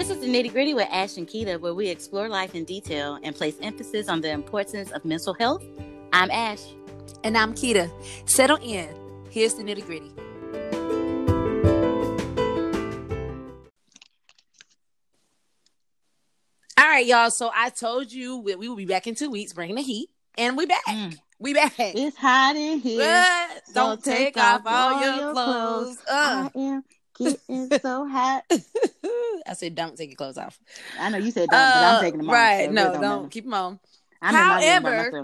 This 0.00 0.08
is 0.08 0.20
the 0.20 0.28
nitty 0.28 0.50
gritty 0.50 0.72
with 0.72 0.88
Ash 0.90 1.18
and 1.18 1.28
Kita, 1.28 1.60
where 1.60 1.74
we 1.74 1.88
explore 1.88 2.26
life 2.26 2.54
in 2.54 2.64
detail 2.64 3.18
and 3.22 3.36
place 3.36 3.54
emphasis 3.60 4.08
on 4.08 4.22
the 4.22 4.30
importance 4.30 4.90
of 4.92 5.04
mental 5.04 5.34
health. 5.34 5.62
I'm 6.10 6.30
Ash. 6.30 6.62
And 7.22 7.36
I'm 7.36 7.52
Kita. 7.52 7.90
Settle 8.26 8.56
in. 8.62 8.88
Here's 9.28 9.52
the 9.52 9.62
nitty 9.62 9.84
gritty. 9.84 10.10
All 16.78 16.88
right, 16.88 17.04
y'all. 17.04 17.30
So 17.30 17.50
I 17.54 17.68
told 17.68 18.10
you 18.10 18.38
we, 18.38 18.54
we 18.54 18.70
will 18.70 18.76
be 18.76 18.86
back 18.86 19.06
in 19.06 19.14
two 19.14 19.28
weeks, 19.28 19.52
bringing 19.52 19.76
the 19.76 19.82
heat, 19.82 20.08
and 20.38 20.56
we 20.56 20.64
back. 20.64 20.86
Mm. 20.88 21.18
We 21.38 21.52
back. 21.52 21.74
It's 21.76 22.16
hot 22.16 22.56
in 22.56 22.78
here. 22.78 23.00
But 23.00 23.66
so 23.66 23.74
don't 23.74 24.02
take, 24.02 24.38
off 24.38 24.62
all 24.64 25.02
your 25.02 25.32
clothes. 25.34 25.98
Uh. 26.10 26.48
I 26.54 26.58
am 26.58 26.84
getting 27.18 27.68
so 27.80 28.08
hot. 28.08 28.44
I 29.50 29.54
said, 29.54 29.74
don't 29.74 29.96
take 29.96 30.10
your 30.10 30.16
clothes 30.16 30.38
off. 30.38 30.58
I 30.98 31.10
know 31.10 31.18
you 31.18 31.32
said 31.32 31.50
don't, 31.50 31.72
but 31.72 31.82
I'm 31.82 31.94
Uh, 31.96 32.00
taking 32.00 32.18
them 32.18 32.28
off. 32.28 32.34
right? 32.34 32.66
so 32.66 32.70
no, 32.72 32.82
really 32.84 32.92
don't, 33.00 33.16
matter. 33.22 33.28
keep 33.28 33.44
them 33.44 33.54
on. 33.54 33.80
I'm 34.22 34.34
in 34.34 34.48
my 34.48 34.54
room 34.74 34.82
by 34.82 34.90
However. 34.92 35.22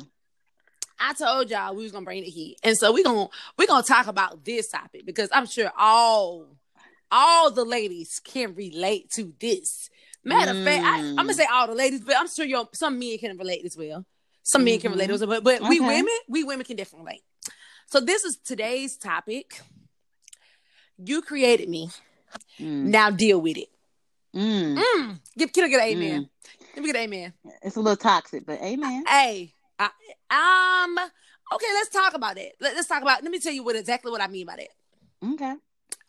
I 0.99 1.13
told 1.13 1.51
y'all 1.51 1.75
we 1.77 1.83
was 1.85 1.93
gonna 1.93 2.05
bring 2.05 2.23
the 2.23 2.29
heat, 2.31 2.59
and 2.65 2.77
so 2.77 2.93
we're 2.93 3.05
gonna 3.05 3.29
we're 3.59 3.67
gonna 3.67 3.83
talk 3.83 4.07
about 4.07 4.45
this 4.45 4.69
topic 4.69 5.05
because 5.05 5.29
I'm 5.33 5.47
sure 5.47 5.71
all 5.79 6.47
all 7.11 7.51
the 7.51 7.65
ladies 7.65 8.19
can 8.25 8.55
relate 8.55 9.11
to 9.13 9.33
this. 9.39 9.91
Matter 10.25 10.53
of 10.53 10.65
fact, 10.65 10.83
I, 10.85 10.99
I'm 11.11 11.17
gonna 11.17 11.33
Mm. 11.35 11.37
say 11.37 11.47
all 11.53 11.67
the 11.67 11.75
ladies, 11.75 12.01
but 12.01 12.17
I'm 12.17 12.29
sure 12.29 12.47
your 12.47 12.69
some 12.73 12.99
men 12.99 13.19
can 13.19 13.37
relate 13.37 13.65
as 13.67 13.77
well. 13.77 14.07
Some 14.43 14.65
men 14.65 14.81
can 14.81 14.91
relate 14.91 15.11
Mhm. 15.11 15.15
as 15.15 15.21
well, 15.27 15.41
but, 15.43 15.61
but 15.61 15.69
we 15.69 15.81
women, 15.81 16.09
we 16.29 16.45
women 16.45 16.65
can 16.65 16.77
definitely 16.77 17.05
relate. 17.07 17.23
So 17.89 18.01
this 18.01 18.25
is 18.25 18.39
today's 18.39 18.97
topic. 18.97 19.61
You 20.97 21.21
created 21.21 21.69
me. 21.69 21.91
Mm. 22.59 22.85
Now 22.85 23.11
deal 23.11 23.41
with 23.41 23.59
it. 23.59 23.69
Mm. 24.37 24.77
Mm. 24.77 25.21
Give 25.39 25.51
I 25.57 25.69
get 25.69 25.81
an 25.81 25.81
amen? 25.81 26.29
Let 26.75 26.83
me 26.83 26.93
get 26.93 26.97
an 26.97 27.03
amen. 27.03 27.33
It's 27.63 27.77
a 27.77 27.81
little 27.81 27.97
toxic, 27.97 28.45
but 28.45 28.61
amen. 28.61 29.05
Hey, 29.07 29.55
um, 30.31 30.99
okay, 31.53 31.67
let's 31.75 31.89
talk 31.91 32.15
about 32.15 32.39
it. 32.39 32.55
Let, 32.61 32.77
us 32.77 32.87
talk 32.87 33.03
about. 33.03 33.23
Let 33.23 33.31
me 33.31 33.39
tell 33.39 33.53
you 33.53 33.65
what 33.65 33.77
exactly 33.77 34.11
what 34.11 34.21
I 34.21 34.27
mean 34.27 34.47
by 34.47 34.57
that. 34.57 35.33
Okay. 35.33 35.55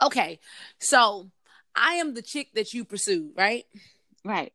Okay, 0.02 0.40
so 0.80 1.30
I 1.76 1.94
am 1.94 2.14
the 2.14 2.22
chick 2.22 2.50
that 2.54 2.74
you 2.74 2.86
pursued, 2.86 3.32
right? 3.36 3.66
Right. 4.24 4.52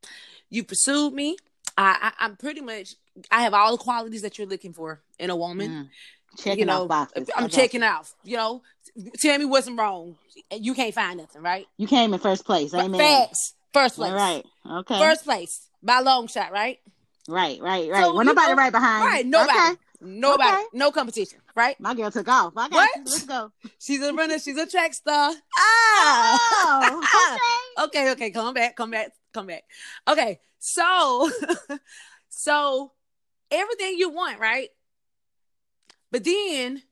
You 0.49 0.63
pursued 0.63 1.13
me. 1.13 1.37
I, 1.77 2.11
I 2.19 2.25
I'm 2.25 2.35
pretty 2.35 2.61
much. 2.61 2.95
I 3.31 3.41
have 3.41 3.53
all 3.53 3.71
the 3.71 3.83
qualities 3.83 4.21
that 4.21 4.37
you're 4.37 4.47
looking 4.47 4.73
for 4.73 5.01
in 5.19 5.29
a 5.29 5.35
woman. 5.35 5.69
Mm. 5.69 5.89
Checking 6.37 6.59
you 6.59 6.65
know, 6.65 6.83
off 6.83 6.87
boxes. 6.87 7.29
I'm 7.35 7.49
checking 7.49 7.83
off. 7.83 8.13
You 8.23 8.37
know, 8.37 8.61
tell 9.21 9.37
me 9.37 9.45
what's 9.45 9.69
wrong. 9.69 10.15
You 10.51 10.73
can't 10.73 10.93
find 10.93 11.17
nothing, 11.17 11.41
right? 11.41 11.67
You 11.77 11.87
came 11.87 12.13
in 12.13 12.19
first 12.19 12.45
place. 12.45 12.73
Amen. 12.73 12.99
Facts. 12.99 13.53
First 13.73 13.95
place. 13.95 14.11
All 14.11 14.17
right. 14.17 14.45
Okay. 14.69 14.99
First 14.99 15.23
place 15.23 15.67
by 15.81 15.99
long 15.99 16.27
shot, 16.27 16.51
right? 16.51 16.79
Right, 17.27 17.59
right, 17.61 17.89
right. 17.89 18.03
So, 18.03 18.13
well, 18.13 18.25
nobody 18.25 18.49
know- 18.49 18.55
right 18.55 18.71
behind. 18.71 19.05
Right. 19.05 19.25
Nobody. 19.25 19.57
Okay. 19.59 19.79
Nobody. 20.01 20.49
Okay. 20.49 20.63
No 20.73 20.91
competition, 20.91 21.39
right? 21.55 21.79
My 21.79 21.93
girl 21.93 22.11
took 22.11 22.27
off. 22.27 22.53
Got 22.53 22.71
What? 22.71 22.89
Let's 22.97 23.25
go. 23.25 23.51
She's 23.79 24.01
a 24.01 24.13
runner. 24.13 24.37
She's 24.37 24.57
a 24.57 24.65
track 24.65 24.93
star. 24.93 25.33
Ah. 25.57 26.99
Oh, 27.77 27.85
okay, 27.85 28.11
okay, 28.11 28.29
come 28.31 28.53
back, 28.53 28.75
come 28.75 28.91
back, 28.91 29.13
come 29.33 29.47
back. 29.47 29.63
Okay, 30.07 30.39
so, 30.59 31.29
so 32.29 32.91
everything 33.49 33.95
you 33.97 34.09
want, 34.09 34.39
right? 34.39 34.69
But 36.11 36.25
then, 36.25 36.83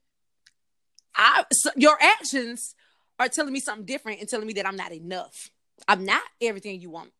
I 1.14 1.44
so 1.52 1.70
your 1.76 1.98
actions 2.00 2.74
are 3.20 3.28
telling 3.28 3.52
me 3.52 3.60
something 3.60 3.84
different 3.84 4.20
and 4.20 4.28
telling 4.28 4.46
me 4.46 4.54
that 4.54 4.66
I'm 4.66 4.76
not 4.76 4.92
enough. 4.92 5.50
I'm 5.88 6.04
not 6.04 6.22
everything 6.40 6.80
you 6.80 6.90
want. 6.90 7.12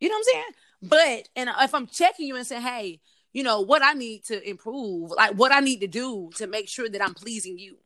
You 0.00 0.08
know 0.08 0.14
what 0.14 0.26
I'm 0.28 0.32
saying? 0.32 0.44
But 0.82 1.28
and 1.36 1.50
if 1.62 1.74
I'm 1.74 1.86
checking 1.86 2.26
you 2.26 2.36
and 2.36 2.46
saying, 2.46 2.62
hey, 2.62 3.00
you 3.32 3.42
know 3.42 3.60
what 3.60 3.82
I 3.82 3.94
need 3.94 4.24
to 4.26 4.48
improve, 4.48 5.10
like 5.10 5.32
what 5.32 5.52
I 5.52 5.60
need 5.60 5.80
to 5.80 5.86
do 5.86 6.30
to 6.36 6.46
make 6.46 6.68
sure 6.68 6.88
that 6.88 7.02
I'm 7.02 7.14
pleasing 7.14 7.58
you, 7.58 7.78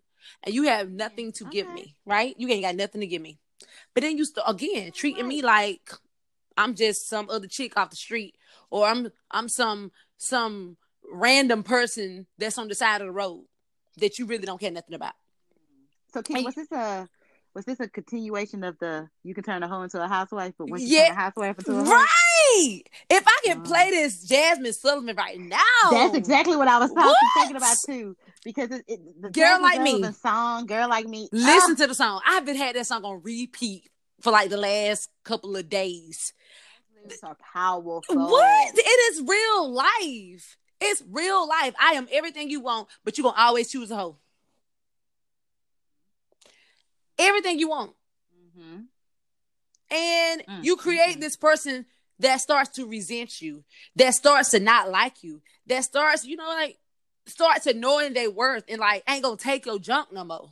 and 0.45 0.55
you 0.55 0.65
have 0.65 0.91
nothing 0.91 1.33
to 1.33 1.45
give 1.45 1.73
me, 1.73 1.97
right? 2.05 2.35
You 2.39 2.49
ain't 2.49 2.65
got 2.65 2.75
nothing 2.77 3.01
to 3.01 3.07
give 3.07 3.23
me. 3.23 3.39
But 3.95 4.03
then 4.03 4.19
you 4.19 4.25
still 4.25 4.45
again 4.47 4.93
treating 4.93 5.27
me 5.27 5.43
like 5.43 5.93
I'm 6.57 6.75
just 6.75 7.09
some 7.09 7.31
other 7.31 7.47
chick 7.47 7.77
off 7.77 7.91
the 7.91 7.97
street, 7.97 8.37
or 8.71 8.87
I'm 8.87 9.11
I'm 9.31 9.49
some 9.49 9.93
some 10.17 10.77
random 11.11 11.63
person 11.63 12.27
that's 12.37 12.59
on 12.59 12.69
the 12.69 12.75
side 12.75 13.01
of 13.01 13.07
the 13.07 13.13
road 13.13 13.45
that 13.99 14.19
you 14.19 14.27
really 14.27 14.45
don't 14.45 14.61
care 14.61 14.71
nothing 14.71 14.95
about. 14.95 15.15
So, 16.13 16.23
Kim, 16.23 16.45
was 16.45 16.55
this 16.55 16.71
a 16.73 17.09
was 17.59 17.65
this 17.65 17.81
a 17.81 17.89
continuation 17.89 18.63
of 18.63 18.79
the 18.79 19.09
you 19.25 19.35
can 19.35 19.43
turn 19.43 19.63
a 19.63 19.69
hoe 19.69 19.83
into 19.83 20.01
a 20.03 20.07
housewife, 20.09 20.55
but 20.57 20.71
once 20.71 20.83
you 20.83 20.97
Yeah. 20.97 21.09
turn 21.09 21.13
a 21.13 21.21
housewife 21.21 21.59
into 21.59 21.73
a 21.73 21.85
hoe? 21.85 21.91
Right. 21.91 22.81
If 23.11 23.25
I 23.27 23.41
can 23.45 23.59
Oh. 23.59 23.63
play 23.63 23.91
this 23.91 24.25
Jazmine 24.27 24.73
Sullivan 24.75 25.15
right 25.17 25.39
now, 25.41 25.59
That's 25.91 26.15
exactly 26.15 26.57
what 26.57 26.69
I 26.69 26.79
was 26.79 26.91
What? 26.93 27.17
thinking 27.35 27.57
about 27.57 27.77
too, 27.85 28.17
because 28.45 28.71
it, 28.71 28.85
it 28.87 29.01
the 29.23 29.31
Girl 29.31 29.59
Jazmine 29.59 29.63
Like 29.63 29.81
Me. 29.83 29.91
Sullivan 29.91 30.15
song, 30.15 30.67
"Girl 30.67 30.89
Like 30.89 31.07
Me." 31.09 31.29
Listen 31.33 31.73
Ah, 31.75 31.81
to 31.83 31.87
the 31.89 31.95
song. 31.95 32.21
I've 32.25 32.45
been 32.45 32.57
had 32.57 32.77
that 32.77 32.87
song 32.87 33.05
on 33.05 33.23
repeat 33.23 33.91
for 34.21 34.31
like 34.31 34.51
the 34.51 34.57
last 34.57 35.09
couple 35.25 35.57
of 35.57 35.69
days. 35.69 36.33
lyrics 36.95 37.23
are 37.25 37.37
powerful. 37.55 38.03
What? 38.17 38.73
It 38.75 39.15
is 39.15 39.23
real 39.27 39.71
life. 39.73 40.57
It's 40.81 41.03
real 41.09 41.49
life. 41.49 41.75
I 41.81 41.95
am 41.95 42.07
everything 42.13 42.51
you 42.51 42.61
want, 42.61 42.89
but 43.05 43.19
you're 43.19 43.25
gonna 43.25 43.37
always 43.41 43.71
choose 43.71 43.91
a 43.91 43.97
hoe. 43.97 44.19
Everything 47.19 47.59
you 47.59 47.69
want. 47.71 47.95
Mhm. 48.57 48.87
And 49.91 50.43
Mm, 50.47 50.65
you 50.65 50.77
create 50.77 51.17
mm, 51.17 51.21
this 51.21 51.37
person 51.37 51.87
that 52.19 52.41
starts 52.41 52.71
to 52.71 52.87
resent 52.87 53.41
you, 53.41 53.65
that 53.97 54.15
starts 54.15 54.51
to 54.51 54.61
not 54.61 54.91
like 54.91 55.23
you, 55.23 55.41
that 55.67 55.85
starts, 55.85 56.25
you 56.25 56.37
know, 56.37 56.47
like 56.49 56.79
starts 57.27 57.65
to 57.65 57.75
knowing 57.75 58.13
their 58.13 58.31
worth 58.31 58.65
and 58.69 58.79
like 58.81 59.03
ain't 59.09 59.23
gonna 59.23 59.37
take 59.37 59.67
your 59.67 59.79
junk 59.79 60.13
no 60.13 60.25
more. 60.25 60.51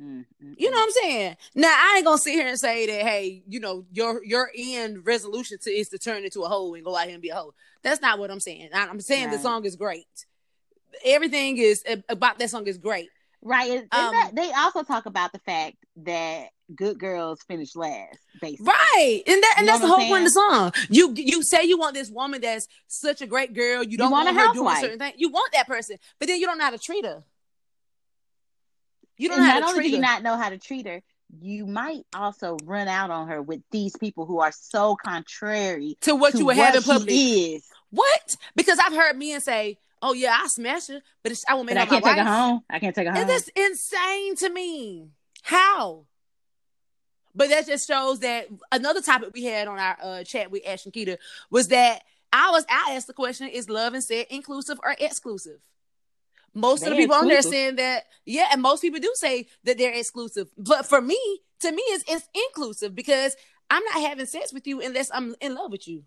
Mm, 0.00 0.24
mm, 0.42 0.54
You 0.58 0.70
know 0.70 0.76
what 0.78 0.84
I'm 0.84 0.90
saying? 0.90 1.36
Now 1.54 1.68
I 1.68 1.94
ain't 1.96 2.04
gonna 2.04 2.18
sit 2.18 2.34
here 2.34 2.48
and 2.48 2.58
say 2.58 2.86
that, 2.86 3.02
hey, 3.06 3.42
you 3.46 3.60
know, 3.60 3.84
your 3.92 4.24
your 4.24 4.50
end 4.56 5.06
resolution 5.06 5.58
to 5.62 5.70
is 5.70 5.88
to 5.90 5.98
turn 5.98 6.24
into 6.24 6.42
a 6.42 6.48
hoe 6.48 6.74
and 6.74 6.84
go 6.84 6.96
out 6.96 7.04
here 7.04 7.14
and 7.14 7.22
be 7.22 7.28
a 7.30 7.36
hoe. 7.36 7.54
That's 7.82 8.00
not 8.00 8.18
what 8.18 8.30
I'm 8.30 8.40
saying. 8.40 8.70
I'm 8.72 9.00
saying 9.00 9.30
the 9.30 9.38
song 9.38 9.64
is 9.64 9.76
great. 9.76 10.06
Everything 11.04 11.58
is 11.58 11.84
about 12.08 12.38
that 12.38 12.50
song 12.50 12.66
is 12.66 12.78
great. 12.78 13.10
Right. 13.44 13.80
Um, 13.80 13.86
that, 13.90 14.30
they 14.34 14.50
also 14.52 14.82
talk 14.82 15.04
about 15.06 15.32
the 15.32 15.38
fact 15.40 15.76
that 15.96 16.46
good 16.74 16.98
girls 16.98 17.40
finish 17.46 17.76
last, 17.76 18.18
basically. 18.40 18.66
Right. 18.66 19.22
And 19.26 19.42
that 19.42 19.54
and 19.58 19.66
You 19.66 19.72
that's 19.72 19.82
the 19.82 19.86
whole 19.86 20.06
point 20.06 20.22
of 20.22 20.24
the 20.24 20.30
song. 20.30 20.72
You 20.88 21.12
you 21.14 21.42
say 21.42 21.64
you 21.64 21.78
want 21.78 21.94
this 21.94 22.10
woman 22.10 22.40
that's 22.40 22.66
such 22.88 23.20
a 23.20 23.26
great 23.26 23.52
girl, 23.52 23.82
you 23.82 23.98
don't 23.98 24.10
want 24.10 24.34
want, 24.34 24.38
her 24.48 24.54
doing 24.54 24.74
certain 24.76 24.98
things. 24.98 25.14
You 25.18 25.28
want 25.30 25.52
that 25.52 25.66
person, 25.66 25.98
but 26.18 26.26
then 26.28 26.40
you 26.40 26.46
don't 26.46 26.56
know 26.56 26.64
how 26.64 26.70
to 26.70 26.78
treat 26.78 27.04
her. 27.04 27.22
You 29.18 29.28
don't 29.28 29.38
And 29.38 29.46
know 29.46 29.52
how 29.52 29.58
not 29.60 29.66
to 29.66 29.70
only 29.72 29.80
treat 29.80 29.88
do 29.90 29.96
you 29.96 30.02
her. 30.02 30.02
not 30.02 30.22
know 30.22 30.36
how 30.36 30.48
to 30.48 30.58
treat 30.58 30.86
her, 30.86 31.02
you 31.40 31.66
might 31.66 32.04
also 32.14 32.56
run 32.64 32.88
out 32.88 33.10
on 33.10 33.28
her 33.28 33.42
with 33.42 33.60
these 33.70 33.94
people 33.96 34.24
who 34.26 34.40
are 34.40 34.52
so 34.52 34.96
contrary 34.96 35.96
to 36.00 36.14
what 36.14 36.32
to 36.32 36.38
you 36.38 36.46
would 36.46 36.56
have 36.56 36.74
in 36.74 36.82
public. 36.82 37.10
is. 37.10 37.64
What? 37.90 38.36
Because 38.56 38.78
I've 38.78 38.92
heard 38.94 39.16
men 39.18 39.40
say, 39.40 39.78
"Oh 40.04 40.12
yeah, 40.12 40.38
I 40.40 40.46
smash 40.48 40.90
it, 40.90 41.02
but 41.22 41.32
it's, 41.32 41.44
I 41.48 41.54
won't 41.54 41.66
make 41.66 41.76
I 41.76 41.86
can't 41.86 42.04
my 42.04 42.10
take 42.10 42.18
her 42.18 42.24
wife." 42.24 42.36
home. 42.36 42.62
I 42.68 42.78
can't 42.78 42.94
take 42.94 43.06
her 43.06 43.12
home. 43.12 43.26
That's 43.26 43.48
insane 43.48 44.36
to 44.36 44.50
me. 44.50 45.08
How? 45.42 46.06
But 47.34 47.48
that 47.48 47.66
just 47.66 47.88
shows 47.88 48.20
that 48.20 48.46
another 48.70 49.00
topic 49.00 49.30
we 49.34 49.44
had 49.44 49.66
on 49.66 49.78
our 49.78 49.96
uh, 50.00 50.24
chat 50.24 50.50
with 50.50 50.62
Ash 50.66 50.84
and 50.84 50.94
Kita 50.94 51.16
was 51.50 51.68
that 51.68 52.02
I 52.32 52.50
was 52.50 52.64
I 52.68 52.94
asked 52.94 53.06
the 53.06 53.12
question: 53.12 53.48
Is 53.48 53.68
love 53.68 53.94
and 53.94 54.04
sex 54.04 54.26
inclusive 54.30 54.78
or 54.82 54.94
exclusive? 54.98 55.60
Most 56.54 56.84
of 56.84 56.90
the 56.90 56.96
people 56.96 57.16
on 57.16 57.26
there 57.26 57.42
saying 57.42 57.76
that, 57.76 58.04
yeah, 58.24 58.48
and 58.52 58.62
most 58.62 58.80
people 58.80 59.00
do 59.00 59.10
say 59.14 59.48
that 59.64 59.76
they're 59.76 59.92
exclusive. 59.92 60.48
But 60.56 60.86
for 60.86 61.00
me, 61.00 61.18
to 61.60 61.72
me, 61.72 61.82
it's, 61.88 62.04
it's 62.06 62.28
inclusive 62.32 62.94
because 62.94 63.34
I'm 63.70 63.82
not 63.84 64.08
having 64.08 64.26
sex 64.26 64.52
with 64.52 64.64
you 64.66 64.80
unless 64.80 65.10
I'm 65.12 65.34
in 65.40 65.56
love 65.56 65.72
with 65.72 65.88
you. 65.88 66.04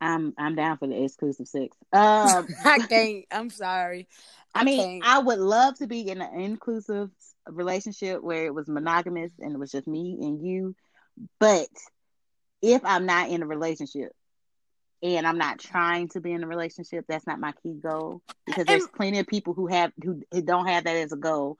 I'm 0.00 0.34
I'm 0.38 0.54
down 0.54 0.76
for 0.78 0.86
the 0.86 1.02
exclusive 1.04 1.48
sex. 1.48 1.76
Um, 1.92 2.46
I 2.64 2.78
can't. 2.88 3.24
I'm 3.30 3.50
sorry. 3.50 4.08
I 4.54 4.64
mean, 4.64 5.00
can't. 5.02 5.04
I 5.06 5.18
would 5.18 5.38
love 5.38 5.78
to 5.78 5.86
be 5.86 6.08
in 6.08 6.20
an 6.20 6.40
inclusive 6.40 7.10
relationship 7.48 8.22
where 8.22 8.46
it 8.46 8.54
was 8.54 8.68
monogamous 8.68 9.32
and 9.40 9.52
it 9.52 9.58
was 9.58 9.70
just 9.72 9.86
me 9.86 10.18
and 10.20 10.44
you. 10.46 10.74
But 11.40 11.68
if 12.62 12.82
I'm 12.84 13.06
not 13.06 13.30
in 13.30 13.42
a 13.42 13.46
relationship 13.46 14.12
and 15.02 15.26
I'm 15.26 15.38
not 15.38 15.58
trying 15.58 16.08
to 16.10 16.20
be 16.20 16.32
in 16.32 16.42
a 16.42 16.46
relationship, 16.46 17.04
that's 17.08 17.26
not 17.26 17.38
my 17.40 17.52
key 17.62 17.74
goal. 17.74 18.22
Because 18.46 18.66
there's 18.66 18.82
And- 18.84 18.92
plenty 18.92 19.18
of 19.18 19.26
people 19.26 19.54
who 19.54 19.66
have 19.66 19.92
who, 20.02 20.22
who 20.32 20.42
don't 20.42 20.66
have 20.66 20.84
that 20.84 20.96
as 20.96 21.12
a 21.12 21.16
goal. 21.16 21.58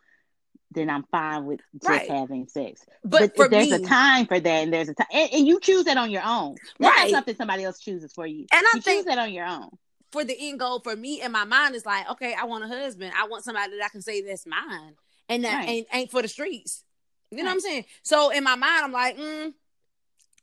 Then 0.72 0.90
I'm 0.90 1.04
fine 1.10 1.46
with 1.46 1.60
just 1.74 1.88
Right. 1.88 2.10
having 2.10 2.48
sex. 2.48 2.84
but, 3.04 3.20
But, 3.20 3.36
for 3.36 3.48
there's 3.48 3.70
me, 3.70 3.76
a 3.76 3.78
time 3.80 4.26
for 4.26 4.38
that, 4.40 4.50
and 4.64 4.72
there's 4.72 4.88
a 4.88 4.94
time, 4.94 5.06
and, 5.12 5.30
and 5.32 5.46
you 5.46 5.60
choose 5.60 5.84
that 5.84 5.96
on 5.96 6.10
your 6.10 6.22
own. 6.24 6.56
That's 6.78 6.94
Right. 6.96 7.10
not 7.10 7.18
something 7.18 7.36
somebody 7.36 7.64
else 7.64 7.78
chooses 7.78 8.12
for 8.12 8.26
you. 8.26 8.46
And 8.52 8.66
I 8.66 8.72
you 8.74 8.80
think- 8.82 8.98
choose 8.98 9.04
that 9.06 9.18
on 9.18 9.32
your 9.32 9.46
own. 9.46 9.70
for 10.12 10.24
the 10.24 10.36
end 10.38 10.58
goal 10.60 10.80
for 10.80 10.96
me 10.96 11.20
in 11.20 11.30
my 11.32 11.44
mind 11.44 11.74
is 11.74 11.84
like, 11.84 12.08
okay, 12.10 12.34
I 12.34 12.44
want 12.44 12.64
a 12.64 12.68
husband. 12.68 13.12
I 13.16 13.26
want 13.26 13.44
somebody 13.44 13.76
that 13.76 13.84
I 13.84 13.88
can 13.88 14.02
say 14.02 14.22
that's 14.22 14.46
mine 14.46 14.94
and 15.28 15.44
that 15.44 15.54
Right. 15.60 15.68
ain't 15.68 15.88
ain't 15.92 16.10
for 16.10 16.22
the 16.22 16.28
streets. 16.28 16.84
You 17.30 17.38
know 17.38 17.44
what 17.46 17.52
I'm 17.54 17.60
saying? 17.60 17.84
So 18.02 18.30
in 18.30 18.42
my 18.44 18.54
mind, 18.54 18.84
I'm 18.84 18.92
like, 18.92 19.18
mm, 19.18 19.52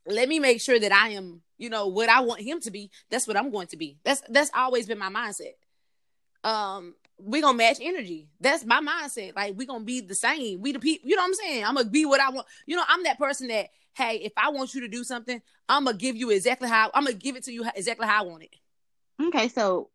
let 0.06 0.28
me 0.28 0.38
make 0.38 0.60
sure 0.60 0.78
that 0.78 0.92
I 0.92 1.10
am, 1.10 1.42
you 1.58 1.70
know, 1.70 1.88
what 1.88 2.08
I 2.10 2.20
want 2.20 2.42
him 2.42 2.60
to 2.60 2.70
be. 2.70 2.90
That's 3.10 3.26
what 3.26 3.36
I'm 3.38 3.50
going 3.50 3.66
to 3.68 3.76
be. 3.76 3.98
That's 4.04 4.22
that's 4.28 4.50
always 4.54 4.86
been 4.86 4.98
my 4.98 5.08
mindset. 5.08 5.54
Um, 6.44 6.94
we 7.18 7.40
gonna 7.40 7.56
match 7.56 7.78
energy. 7.80 8.28
That's 8.40 8.64
my 8.64 8.80
mindset. 8.80 9.34
Like 9.36 9.54
we 9.56 9.66
gonna 9.66 9.84
be 9.84 10.00
the 10.00 10.14
same. 10.14 10.60
We 10.60 10.72
the 10.72 10.78
people. 10.78 11.08
You 11.08 11.16
know 11.16 11.22
what 11.22 11.28
I'm 11.28 11.34
saying? 11.34 11.64
I'm 11.64 11.74
gonna 11.74 11.88
be 11.88 12.06
what 12.06 12.20
I 12.20 12.30
want. 12.30 12.46
You 12.66 12.76
know, 12.76 12.84
I'm 12.88 13.02
that 13.04 13.18
person 13.18 13.48
that 13.48 13.68
hey, 13.94 14.16
if 14.16 14.32
I 14.36 14.50
want 14.50 14.74
you 14.74 14.80
to 14.82 14.88
do 14.88 15.04
something, 15.04 15.40
I'm 15.68 15.84
gonna 15.84 15.96
give 15.96 16.16
you 16.16 16.30
exactly 16.30 16.68
how 16.68 16.90
I'm 16.94 17.04
gonna 17.04 17.16
give 17.16 17.36
it 17.36 17.44
to 17.44 17.52
you 17.52 17.64
exactly 17.74 18.06
how 18.06 18.24
I 18.24 18.26
want 18.26 18.42
it. 18.42 18.54
Okay, 19.22 19.48
so 19.48 19.90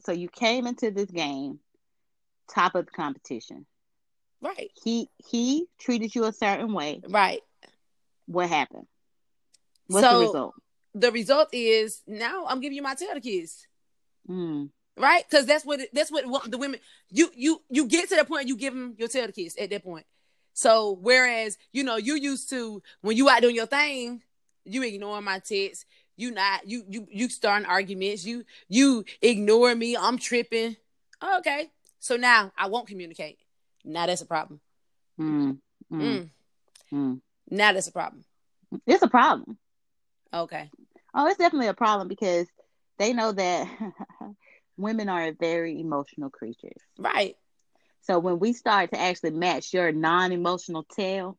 so 0.00 0.12
you 0.12 0.28
came 0.28 0.66
into 0.66 0.90
this 0.90 1.10
game 1.10 1.60
top 2.52 2.74
of 2.74 2.86
the 2.86 2.92
competition. 2.92 3.66
Right. 4.40 4.70
He 4.82 5.08
he 5.26 5.66
treated 5.78 6.14
you 6.14 6.24
a 6.24 6.32
certain 6.32 6.72
way. 6.72 7.00
Right. 7.08 7.40
What 8.26 8.48
happened? 8.48 8.86
What's 9.86 10.06
so, 10.06 10.18
the 10.18 10.26
result? 10.26 10.54
The 10.94 11.12
result 11.12 11.48
is 11.52 12.02
now 12.06 12.46
I'm 12.46 12.60
giving 12.60 12.76
you 12.76 12.82
my 12.82 12.94
tail 12.94 13.14
to 13.14 13.20
kiss. 13.20 13.66
Mm. 14.28 14.70
Right? 14.96 15.24
Because 15.28 15.46
that's 15.46 15.64
what 15.64 15.80
it, 15.80 15.90
that's 15.92 16.10
what 16.10 16.50
the 16.50 16.58
women 16.58 16.78
you 17.10 17.30
you 17.34 17.62
you 17.68 17.86
get 17.86 18.08
to 18.10 18.16
that 18.16 18.28
point 18.28 18.46
you 18.46 18.56
give 18.56 18.72
them 18.74 18.94
your 18.96 19.08
tail 19.08 19.26
to 19.26 19.32
kiss 19.32 19.56
at 19.60 19.70
that 19.70 19.82
point. 19.82 20.06
So 20.52 20.96
whereas 21.00 21.58
you 21.72 21.82
know 21.82 21.96
you 21.96 22.14
used 22.14 22.48
to 22.50 22.80
when 23.00 23.16
you 23.16 23.28
out 23.28 23.42
doing 23.42 23.56
your 23.56 23.66
thing, 23.66 24.22
you 24.64 24.82
ignoring 24.82 25.24
my 25.24 25.40
texts. 25.40 25.84
You 26.16 26.30
not 26.30 26.68
you 26.68 26.84
you 26.88 27.08
you 27.10 27.28
starting 27.28 27.66
arguments. 27.66 28.24
You 28.24 28.44
you 28.68 29.04
ignore 29.20 29.74
me. 29.74 29.96
I'm 29.96 30.16
tripping. 30.16 30.76
okay. 31.38 31.70
So 31.98 32.16
now 32.16 32.52
I 32.56 32.68
won't 32.68 32.86
communicate. 32.86 33.38
Now 33.84 34.06
that's 34.06 34.22
a 34.22 34.26
problem. 34.26 34.60
Mm, 35.18 35.58
mm, 35.92 36.00
Mm. 36.00 36.30
mm. 36.92 37.20
Now 37.50 37.72
that's 37.72 37.88
a 37.88 37.92
problem. 37.92 38.24
It's 38.86 39.02
a 39.02 39.08
problem. 39.08 39.58
Okay. 40.32 40.70
Oh, 41.14 41.26
it's 41.26 41.38
definitely 41.38 41.68
a 41.68 41.74
problem 41.74 42.08
because 42.08 42.46
they 42.98 43.12
know 43.12 43.32
that 43.32 43.68
women 44.76 45.08
are 45.08 45.32
very 45.32 45.80
emotional 45.80 46.30
creatures. 46.30 46.80
Right. 46.98 47.36
So 48.02 48.18
when 48.18 48.38
we 48.38 48.52
start 48.52 48.90
to 48.92 49.00
actually 49.00 49.30
match 49.30 49.72
your 49.72 49.92
non-emotional 49.92 50.84
tail, 50.84 51.38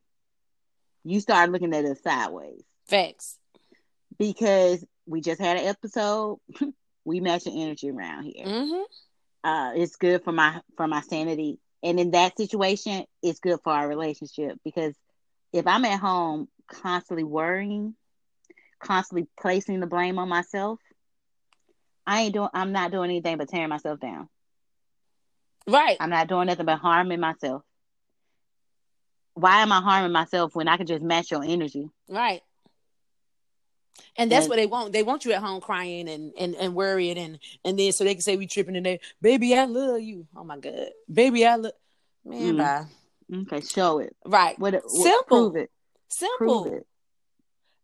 you 1.04 1.20
start 1.20 1.50
looking 1.50 1.74
at 1.74 1.84
it 1.84 2.02
sideways 2.02 2.62
Facts. 2.88 3.38
because 4.18 4.84
we 5.06 5.20
just 5.20 5.40
had 5.40 5.56
an 5.56 5.66
episode. 5.66 6.40
we 7.04 7.20
match 7.20 7.44
the 7.44 7.62
energy 7.62 7.90
around 7.90 8.24
here. 8.24 8.46
Mm-hmm. 8.46 9.48
Uh, 9.48 9.72
it's 9.74 9.94
good 9.96 10.24
for 10.24 10.32
my 10.32 10.60
for 10.76 10.88
my 10.88 11.00
sanity, 11.02 11.60
and 11.82 12.00
in 12.00 12.10
that 12.10 12.36
situation, 12.36 13.04
it's 13.22 13.38
good 13.38 13.60
for 13.62 13.72
our 13.72 13.86
relationship 13.86 14.58
because 14.64 14.96
if 15.52 15.68
I'm 15.68 15.84
at 15.84 16.00
home 16.00 16.48
constantly 16.66 17.22
worrying, 17.22 17.94
constantly 18.80 19.28
placing 19.40 19.78
the 19.78 19.86
blame 19.86 20.18
on 20.18 20.28
myself, 20.28 20.80
I 22.06 22.22
ain't 22.22 22.34
doing. 22.34 22.48
I'm 22.54 22.72
not 22.72 22.92
doing 22.92 23.10
anything 23.10 23.36
but 23.36 23.48
tearing 23.48 23.68
myself 23.68 24.00
down. 24.00 24.28
Right. 25.66 25.96
I'm 25.98 26.10
not 26.10 26.28
doing 26.28 26.46
nothing 26.46 26.66
but 26.66 26.78
harming 26.78 27.20
myself. 27.20 27.62
Why 29.34 29.62
am 29.62 29.72
I 29.72 29.80
harming 29.80 30.12
myself 30.12 30.54
when 30.54 30.68
I 30.68 30.76
can 30.76 30.86
just 30.86 31.02
match 31.02 31.30
your 31.30 31.44
energy? 31.44 31.90
Right. 32.08 32.42
And 34.16 34.30
that's 34.30 34.48
what 34.48 34.56
they 34.56 34.66
want. 34.66 34.92
They 34.92 35.02
want 35.02 35.24
you 35.24 35.32
at 35.32 35.42
home 35.42 35.60
crying 35.60 36.08
and, 36.08 36.32
and, 36.38 36.54
and 36.54 36.74
worrying 36.74 37.18
and 37.18 37.38
and 37.64 37.78
then 37.78 37.92
so 37.92 38.04
they 38.04 38.14
can 38.14 38.22
say 38.22 38.36
we 38.36 38.46
tripping 38.46 38.76
and 38.76 38.86
they 38.86 39.00
baby 39.20 39.56
I 39.56 39.64
love 39.64 40.00
you. 40.00 40.26
Oh 40.36 40.44
my 40.44 40.58
god. 40.58 40.88
Baby 41.12 41.46
I 41.46 41.56
love 41.56 41.72
man 42.24 42.54
Mm. 42.54 42.58
bye. 42.58 42.86
Okay, 43.34 43.60
show 43.60 43.98
it. 43.98 44.14
Right. 44.24 44.58
What? 44.58 44.74
what 44.74 44.90
Simple. 44.90 45.50
Prove 45.50 45.56
it. 45.56 45.70
Simple. 46.08 46.36
Prove 46.38 46.66
it. 46.74 46.86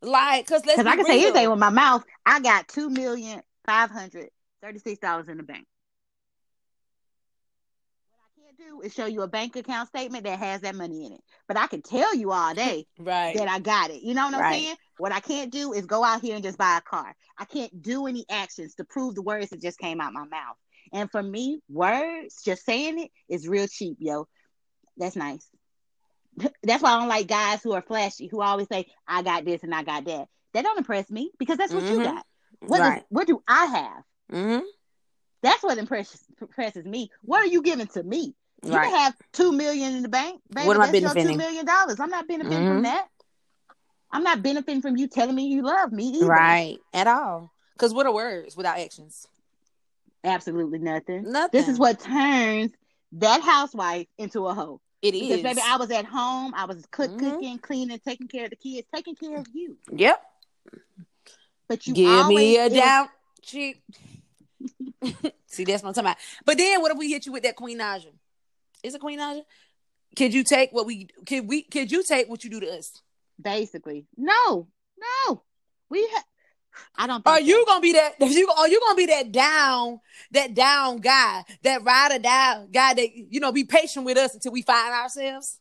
Like 0.01 0.47
cause 0.47 0.65
let's 0.67 0.79
Because 0.79 0.93
I 0.93 0.97
can 0.97 1.05
say 1.07 1.23
anything 1.23 1.51
with 1.51 1.59
my 1.59 1.71
mouth. 1.71 2.05
I 2.25 2.41
got 2.41 2.69
two 2.69 2.89
million 2.89 3.43
five 3.67 3.91
hundred 3.91 4.31
thirty-six 4.63 4.99
dollars 5.01 5.29
in 5.29 5.37
the 5.39 5.43
bank. 5.43 5.67
What 8.11 8.21
I 8.21 8.47
can't 8.47 8.59
do 8.59 8.81
is 8.83 8.93
show 8.95 9.07
you 9.07 9.23
a 9.23 9.29
bank 9.29 9.57
account 9.57 9.89
statement 9.89 10.25
that 10.25 10.39
has 10.39 10.61
that 10.63 10.75
money 10.75 11.07
in 11.07 11.13
it. 11.13 11.21
But 11.49 11.57
I 11.59 11.67
can 11.67 11.83
tell 11.83 12.15
you 12.15 12.31
all 12.33 12.55
day 12.55 12.87
Right. 12.99 13.41
that 13.41 13.49
I 13.49 13.59
got 13.59 13.91
it. 13.91 14.03
You 14.03 14.15
know 14.15 14.25
what 14.25 14.35
I'm 14.35 14.45
Right. 14.45 14.45
saying? 14.45 14.77
What 14.97 15.13
I 15.13 15.21
can't 15.21 15.53
do 15.53 15.73
is 15.73 15.87
go 15.87 16.05
out 16.05 16.21
here 16.23 16.35
and 16.35 16.45
just 16.45 16.59
buy 16.59 16.79
a 16.79 16.83
car. 16.83 17.15
I 17.39 17.45
can't 17.45 17.83
do 17.83 18.07
any 18.07 18.25
actions 18.31 18.75
to 18.77 18.85
prove 18.85 19.15
the 19.15 19.23
words 19.23 19.51
that 19.51 19.63
just 19.63 19.79
came 19.79 20.01
out 20.01 20.13
my 20.13 20.25
mouth. 20.25 20.57
And 20.93 21.11
for 21.11 21.23
me, 21.23 21.61
words, 21.69 22.43
just 22.45 22.65
saying 22.65 22.99
it 22.99 23.11
is 23.29 23.49
real 23.49 23.67
cheap, 23.67 23.97
yo. 24.01 24.27
That's 24.97 25.17
nice. 25.17 25.49
That's 26.63 26.83
why 26.83 26.93
I 26.95 26.99
don't 27.01 27.09
like 27.09 27.27
guys 27.29 27.63
who 27.63 27.73
are 27.73 27.83
flashy, 27.83 28.29
who 28.29 28.41
always 28.41 28.69
say, 28.69 28.87
I 29.07 29.23
got 29.23 29.45
this 29.45 29.63
and 29.63 29.75
I 29.75 29.83
got 29.83 30.05
that. 30.07 30.29
That 30.55 30.63
don't 30.65 30.79
impress 30.79 31.11
me 31.11 31.31
because 31.39 31.57
that's 31.59 31.75
what 31.75 31.89
you 31.91 32.01
Mhm. 32.01 32.03
got. 32.03 32.25
What, 32.67 32.81
right. 32.81 33.05
what 33.09 33.27
do 33.27 33.43
I 33.49 33.67
have? 33.67 34.05
Mm-hmm. 34.39 34.65
That's 35.43 35.63
what 35.63 35.79
impresses 35.79 36.21
impresses 36.41 36.85
me. 36.85 37.11
What 37.23 37.43
are 37.43 37.47
you 37.47 37.63
giving 37.63 37.87
to 37.89 38.03
me? 38.03 38.35
You 38.65 38.73
Right. 38.73 38.89
can 38.91 38.97
have 39.01 39.17
two 39.33 39.51
million 39.53 39.97
in 39.97 40.03
the 40.03 40.09
bank. 40.09 40.41
Baby, 40.55 40.69
What 40.69 40.77
am 40.77 40.83
I 40.83 40.93
benefiting? 40.93 41.29
two 41.33 41.37
million 41.37 41.65
dollars. 41.67 41.99
I'm 41.99 42.11
not 42.11 42.29
benefiting 42.29 42.59
Mhm. 42.61 42.69
from 42.69 42.83
that. 42.83 43.09
I'm 44.13 44.23
not 44.23 44.43
benefiting 44.43 44.83
from 44.83 44.97
you 44.97 45.09
telling 45.09 45.35
me 45.35 45.47
you 45.49 45.63
love 45.63 45.91
me 45.91 46.05
either. 46.11 46.27
Right. 46.27 46.79
At 46.95 47.09
all. 47.09 47.51
Because 47.73 47.93
what 47.93 48.07
are 48.07 48.13
words 48.15 48.57
without 48.57 48.79
actions? 48.79 49.27
Absolutely 50.23 50.79
nothing. 50.79 51.25
Nothing. 51.33 51.59
This 51.59 51.69
is 51.69 51.79
what 51.79 51.99
turns 51.99 52.71
that 53.13 53.41
housewife 53.43 54.07
into 54.19 54.47
a 54.47 54.55
hoe. 54.55 54.81
it 55.03 55.11
Because 55.13 55.39
is. 55.39 55.43
baby, 55.43 55.61
I 55.65 55.77
was 55.79 55.91
at 55.91 56.05
home, 56.05 56.55
I 56.55 56.65
was 56.67 56.87
cook, 56.93 57.11
Mhm. 57.11 57.19
cooking, 57.19 57.59
cleaning, 57.59 57.99
taking 57.99 58.29
care 58.29 58.45
of 58.45 58.51
the 58.51 58.57
kids, 58.57 58.87
taking 58.95 59.17
care 59.17 59.37
of 59.37 59.49
you. 59.53 59.77
Yep. 59.91 60.23
But 61.73 61.87
you 61.87 61.95
Give 61.95 62.27
me 62.27 62.59
a 62.59 62.69
down 62.69 63.09
cheap. 63.41 63.83
See, 65.47 65.65
that's 65.65 65.83
what 65.83 65.89
I'm 65.89 65.95
talking 65.95 66.01
about. 66.01 66.19
But 66.45 66.59
then 66.59 66.83
what 66.83 66.93
if 66.93 66.99
we 66.99 67.11
hit 67.11 67.25
you 67.25 67.33
with 67.33 67.45
that 67.45 67.57
Queen 67.57 67.79
Naija? 67.79 68.13
Is 68.83 68.95
it 68.95 69.01
Queen 69.01 69.19
Naija? 69.19 69.41
Could 70.15 70.35
you 70.35 70.45
take 70.45 70.71
what 70.73 70.85
we 70.85 71.09
could 71.25 71.49
we 71.49 71.63
could 71.63 71.91
you 71.91 72.03
take 72.03 72.29
what 72.29 72.45
you 72.45 72.51
do 72.51 72.61
to 72.61 72.71
us? 72.77 73.01
Basically, 73.41 74.05
no, 74.19 74.69
no. 74.99 75.43
We 75.89 76.07
ha- 76.13 76.25
I 76.95 77.07
don't. 77.07 77.25
Think 77.25 77.35
Are 77.35 77.41
you 77.41 77.65
gonna 77.67 77.81
be 77.81 77.93
that? 77.95 78.17
You 78.21 78.51
are 78.51 78.69
you 78.69 78.79
gonna 78.79 78.95
be 78.95 79.07
that 79.07 79.33
down, 79.33 80.01
that 80.33 80.53
down 80.53 80.99
guy, 80.99 81.43
that 81.63 81.83
ride 81.83 82.13
or 82.13 82.19
die 82.19 82.67
guy 82.71 82.93
that 82.93 83.17
you 83.17 83.41
know 83.41 83.51
be 83.51 83.65
patient 83.65 84.05
with 84.05 84.19
us 84.19 84.35
until 84.35 84.53
we 84.53 84.61
find 84.61 84.93
ourselves? 84.93 85.59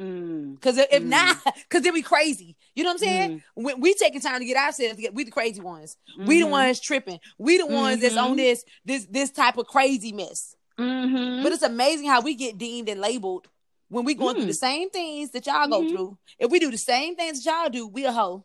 Mm, 0.00 0.54
Because 0.54 0.78
if, 0.78 0.86
if 0.90 1.02
Mm. 1.02 1.06
not, 1.10 1.36
because 1.68 1.82
then 1.82 1.92
we 1.92 2.02
crazy. 2.02 2.56
You 2.74 2.84
know 2.84 2.90
what 2.90 2.94
I'm 2.94 2.98
saying? 2.98 3.30
mm, 3.30 3.42
When 3.54 3.80
we 3.80 3.94
taking 3.94 4.20
time 4.20 4.40
to 4.40 4.44
get 4.46 4.56
ourselves 4.56 4.96
together, 4.96 5.14
we 5.14 5.24
the 5.24 5.30
crazy 5.30 5.60
ones. 5.60 5.96
We 6.16 6.40
the 6.40 6.46
mhm, 6.46 6.50
ones 6.50 6.80
tripping. 6.80 7.20
We 7.38 7.58
the 7.58 7.66
ones 7.66 8.00
that's 8.00 8.16
on 8.16 8.32
Mhm. 8.32 8.36
this 8.36 8.64
this 8.84 9.06
this 9.10 9.30
type 9.30 9.56
of 9.58 9.66
crazy 9.66 10.12
mess. 10.12 10.54
mhm. 10.78 11.42
But 11.42 11.52
it's 11.52 11.62
amazing 11.62 12.08
how 12.08 12.20
we 12.22 12.34
get 12.34 12.56
deemed 12.58 12.88
and 12.88 13.00
labeled 13.00 13.48
when 13.88 14.04
we 14.04 14.14
going 14.14 14.36
through 14.36 14.44
Mm. 14.44 14.48
the 14.48 14.54
same 14.54 14.90
things 14.90 15.30
that 15.32 15.46
y'all 15.46 15.68
go 15.68 15.82
Mhm. 15.82 15.90
through. 15.90 16.18
If 16.38 16.50
we 16.50 16.58
do 16.58 16.70
the 16.70 16.78
same 16.78 17.16
things 17.16 17.42
that 17.42 17.50
y'all 17.50 17.68
do, 17.70 17.86
we 17.86 18.04
a 18.06 18.12
hoe. 18.12 18.44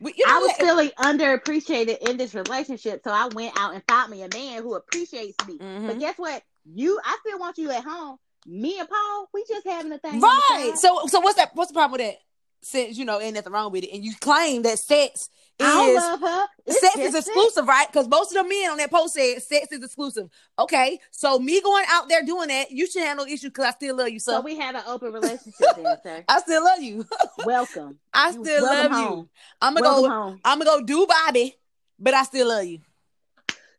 We, 0.00 0.12
you 0.16 0.26
know 0.26 0.34
I 0.36 0.38
was 0.40 0.48
what? 0.48 0.56
feeling 0.60 0.90
underappreciated 0.98 1.98
in 2.08 2.16
this 2.18 2.34
relationship, 2.34 3.00
so 3.04 3.10
I 3.10 3.28
went 3.28 3.58
out 3.58 3.74
and 3.74 3.82
found 3.88 4.10
me 4.10 4.22
a 4.22 4.28
man 4.32 4.62
who 4.62 4.74
appreciates 4.74 5.36
me. 5.46 5.56
But 5.58 5.98
guess 5.98 6.16
what? 6.18 6.42
You, 6.74 6.98
I 7.04 7.16
still 7.20 7.38
want 7.38 7.56
you 7.58 7.70
at 7.70 7.82
home. 7.84 8.18
Me 8.46 8.78
and 8.78 8.88
Paul, 8.88 9.28
we 9.34 9.44
just 9.48 9.66
having 9.66 9.92
a 9.92 9.98
thing. 9.98 10.20
Right. 10.20 10.72
So 10.76 11.06
so 11.06 11.20
what's 11.20 11.36
that? 11.36 11.50
What's 11.54 11.70
the 11.70 11.74
problem 11.74 11.92
with 11.98 12.08
that? 12.08 12.18
Since 12.62 12.96
you 12.98 13.04
know 13.04 13.20
ain't 13.20 13.34
nothing 13.34 13.52
wrong 13.52 13.70
with 13.72 13.84
it, 13.84 13.92
and 13.92 14.04
you 14.04 14.12
claim 14.20 14.62
that 14.62 14.78
sex 14.78 15.28
is 15.58 15.66
I 15.66 15.94
love 15.94 16.20
her. 16.20 16.46
It's 16.66 16.80
sex 16.80 16.96
is 16.98 17.14
exclusive, 17.14 17.66
right? 17.68 17.86
Because 17.86 18.08
most 18.08 18.34
of 18.34 18.42
the 18.42 18.48
men 18.48 18.70
on 18.70 18.76
that 18.78 18.90
post 18.90 19.14
said 19.14 19.40
sex 19.42 19.70
is 19.72 19.84
exclusive. 19.84 20.28
Okay, 20.58 20.98
so 21.10 21.38
me 21.38 21.60
going 21.60 21.84
out 21.88 22.08
there 22.08 22.22
doing 22.22 22.48
that, 22.48 22.70
you 22.70 22.86
should 22.90 23.02
have 23.02 23.16
no 23.16 23.24
issue 23.26 23.48
because 23.48 23.66
I 23.66 23.70
still 23.72 23.96
love 23.96 24.08
you, 24.08 24.18
So 24.20 24.32
so 24.32 24.40
we 24.40 24.56
had 24.56 24.74
an 24.74 24.82
open 24.86 25.12
relationship 25.12 25.54
then, 25.76 25.96
sir. 26.02 26.24
I 26.28 26.40
still 26.40 26.64
love 26.64 26.80
you. 26.80 27.04
Welcome. 27.44 27.98
I 28.12 28.30
You- 28.30 28.44
still 28.44 28.64
love 28.64 28.90
welcome 28.90 28.98
you. 29.18 29.28
I'm 29.60 29.74
gonna 29.74 29.86
Welcome 29.86 30.02
go. 30.04 30.08
home. 30.10 30.40
I'm 30.44 30.58
gonna 30.58 30.70
go 30.80 30.84
do 30.84 31.06
Bobby, 31.06 31.54
but 31.98 32.14
I 32.14 32.22
still 32.24 32.48
love 32.48 32.64
you. 32.64 32.80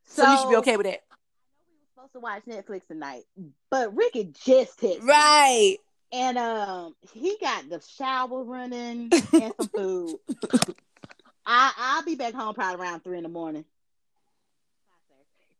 So, 0.05 0.29
you 0.31 0.37
should 0.37 0.49
be 0.49 0.55
okay 0.57 0.77
with 0.77 0.85
that, 0.85 1.01
to 2.17 2.23
watch 2.23 2.43
Netflix 2.47 2.87
tonight, 2.87 3.23
but 3.69 3.95
Ricky 3.95 4.31
just 4.45 4.81
me. 4.81 4.99
right? 5.03 5.77
and 6.11 6.37
um, 6.37 6.95
he 7.13 7.37
got 7.41 7.69
the 7.69 7.81
shower 7.97 8.43
running 8.43 9.09
and 9.33 9.53
some 9.59 9.67
food. 9.75 10.15
I 11.45 11.71
I'll 11.77 12.03
be 12.03 12.15
back 12.15 12.33
home 12.33 12.53
probably 12.53 12.81
around 12.81 13.03
three 13.03 13.17
in 13.17 13.23
the 13.23 13.29
morning. 13.29 13.65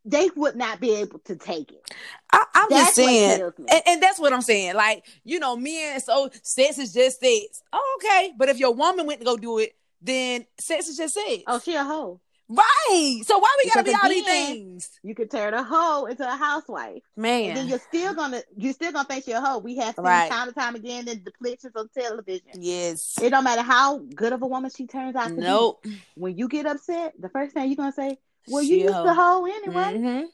They 0.06 0.30
would 0.38 0.56
not 0.56 0.80
be 0.80 0.96
able 0.96 1.20
to 1.20 1.36
take 1.36 1.70
it. 1.74 1.84
I, 2.32 2.46
I'm 2.54 2.68
That's 2.70 2.82
just 2.84 2.96
saying, 2.96 3.42
and, 3.42 3.82
and 3.86 4.02
that's 4.02 4.18
what 4.20 4.32
I'm 4.32 4.42
saying. 4.42 4.76
Like, 4.76 5.06
you 5.26 5.38
know, 5.38 5.58
men, 5.58 6.00
so 6.00 6.30
sex 6.44 6.78
is 6.78 6.94
just 6.94 7.20
sex. 7.20 7.62
Oh, 7.74 8.00
okay. 8.00 8.32
But 8.38 8.48
if 8.48 8.58
your 8.58 8.74
woman 8.74 9.06
went 9.06 9.20
to 9.20 9.26
go 9.26 9.36
do 9.36 9.58
it, 9.58 9.76
then 10.02 10.46
sex 10.58 10.88
is 10.88 10.96
just 10.96 11.14
sex. 11.14 11.44
Oh, 11.46 11.60
she 11.60 11.76
a 11.76 11.84
hoe. 11.84 12.22
Right. 12.50 13.22
So 13.26 13.38
why 13.40 13.56
we 13.64 13.70
gotta 13.70 13.84
be 13.84 13.94
all 14.02 14.10
these 14.10 14.24
things? 14.24 14.90
You 15.04 15.14
could 15.14 15.30
turn 15.30 15.54
a 15.54 15.64
hoe 15.64 16.06
into 16.06 16.24
a 16.26 16.36
housewife. 16.38 17.04
And 17.18 17.26
then 17.26 17.56
Man. 17.56 17.68
you're 17.68 17.80
still 17.80 18.14
gonna 18.14 18.42
you're 18.56 18.72
still 18.74 18.92
gonna 18.94 19.08
think 19.08 19.28
you're 19.28 19.38
a 19.40 19.42
hoe. 19.42 19.58
We 19.58 19.76
have 19.78 19.96
seen 19.96 20.06
Right. 20.06 20.32
time 20.32 20.48
and 20.48 20.56
time 20.56 20.76
again 20.76 21.08
in 21.10 21.20
depictions 21.26 21.72
on 21.76 21.90
television. 21.90 22.52
Yes. 22.58 23.16
It 23.22 23.32
don't 23.32 23.44
matter 23.44 23.64
how 23.64 23.98
good 23.98 24.32
of 24.32 24.42
a 24.42 24.48
woman 24.48 24.72
she 24.74 24.88
turns 24.88 25.16
out 25.18 25.28
to 25.28 25.34
Nope. 25.34 25.84
be. 25.84 26.02
When 26.16 26.38
you 26.38 26.48
get 26.48 26.66
upset, 26.66 27.14
the 27.20 27.28
first 27.30 27.54
thing 27.54 27.68
you're 27.68 27.76
gonna 27.76 27.92
say, 27.92 28.18
Well, 28.48 28.64
She 28.64 28.76
you 28.80 28.84
used 28.84 28.94
hoe. 28.94 29.04
the 29.04 29.14
hoe 29.14 29.46
anyway. 29.46 29.98
Mhm. 29.98 30.26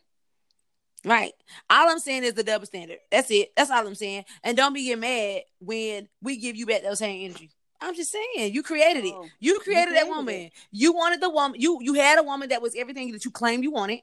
Right. 1.06 1.34
All 1.70 1.90
I'm 1.90 2.00
saying 2.00 2.24
is 2.24 2.34
the 2.36 2.44
double 2.44 2.66
standard. 2.68 3.00
That's 3.12 3.30
it. 3.32 3.54
That's 3.58 3.72
all 3.72 3.86
I'm 3.88 3.96
saying. 3.96 4.24
And 4.44 4.56
don't 4.56 4.72
be 4.74 4.86
getting 4.86 5.02
mad 5.02 5.42
when 5.60 6.08
we 6.22 6.38
give 6.38 6.56
you 6.56 6.66
back 6.68 6.84
that 6.84 6.98
same 6.98 7.26
energy. 7.26 7.50
I'm 7.84 7.96
just 7.96 8.12
saying, 8.12 8.54
you 8.54 8.64
created 8.64 9.04
it. 9.06 9.14
Oh, 9.14 9.28
You 9.40 9.60
created 9.60 9.94
that 9.96 10.08
woman. 10.08 10.34
it. 10.36 10.54
You 10.72 10.94
wanted 10.94 11.22
the 11.22 11.30
woman. 11.30 11.60
You 11.60 11.80
you 11.82 11.94
had 11.96 12.18
a 12.18 12.24
woman 12.24 12.50
that 12.50 12.62
was 12.62 12.74
everything 12.76 13.12
that 13.12 13.26
you 13.26 13.32
claimed 13.32 13.64
you 13.64 13.72
wanted. 13.72 14.00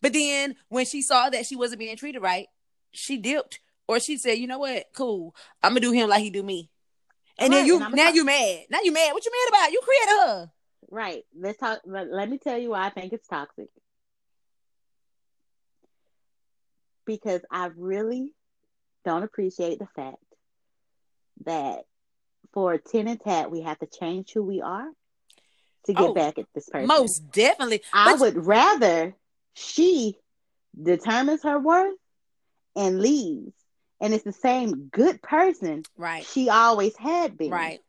But 0.00 0.12
then 0.12 0.56
when 0.68 0.84
she 0.84 1.00
saw 1.00 1.30
that 1.30 1.46
she 1.46 1.56
wasn't 1.56 1.78
being 1.78 1.96
treated 1.96 2.20
right, 2.20 2.48
she 2.90 3.16
dipped 3.16 3.60
or 3.88 3.98
she 4.00 4.18
said, 4.18 4.38
"You 4.38 4.46
know 4.46 4.58
what? 4.58 4.86
Cool. 4.94 5.34
I'm 5.62 5.70
gonna 5.70 5.80
do 5.80 5.92
him 5.92 6.08
like 6.10 6.22
he 6.22 6.30
do 6.30 6.42
me." 6.42 6.68
And 7.38 7.52
then 7.52 7.66
you 7.66 7.82
and 7.82 7.94
now 7.94 8.06
talk- 8.06 8.14
you 8.16 8.24
mad. 8.24 8.66
Now 8.68 8.80
you 8.82 8.92
mad. 8.92 9.12
What 9.14 9.24
you 9.24 9.30
mad 9.32 9.48
about? 9.48 9.72
You 9.72 9.80
created 9.82 10.08
her. 10.26 10.52
Right. 10.90 11.24
Let's 11.34 11.58
talk. 11.58 11.80
Let 11.86 12.28
me 12.28 12.36
tell 12.38 12.58
you 12.58 12.70
why 12.70 12.84
I 12.86 12.90
think 12.90 13.12
it's 13.14 13.26
toxic. 13.26 13.68
Because 17.06 17.40
I 17.50 17.70
really 17.76 18.32
don't 19.04 19.22
appreciate 19.22 19.78
the 19.78 19.88
fact 19.96 20.16
that 21.44 21.84
for 22.52 22.72
a 22.72 22.78
tin 22.78 23.08
and 23.08 23.20
tat, 23.20 23.50
we 23.50 23.62
have 23.62 23.78
to 23.80 23.86
change 23.86 24.32
who 24.32 24.42
we 24.42 24.60
are 24.60 24.88
to 25.86 25.92
get 25.92 26.02
Oh, 26.02 26.14
back 26.14 26.38
at 26.38 26.46
this 26.54 26.68
person. 26.68 26.86
Most 26.86 27.30
definitely. 27.32 27.82
I 27.92 28.12
But- 28.12 28.20
would 28.20 28.46
rather 28.46 29.14
she 29.54 30.16
determines 30.80 31.42
her 31.42 31.58
worth 31.58 31.96
and 32.76 33.00
leaves, 33.00 33.52
and 34.00 34.14
it's 34.14 34.24
the 34.24 34.32
same 34.32 34.88
good 34.92 35.20
person 35.22 35.82
right. 35.96 36.24
she 36.24 36.48
always 36.48 36.96
had 36.96 37.36
been. 37.36 37.50
Right. 37.50 37.80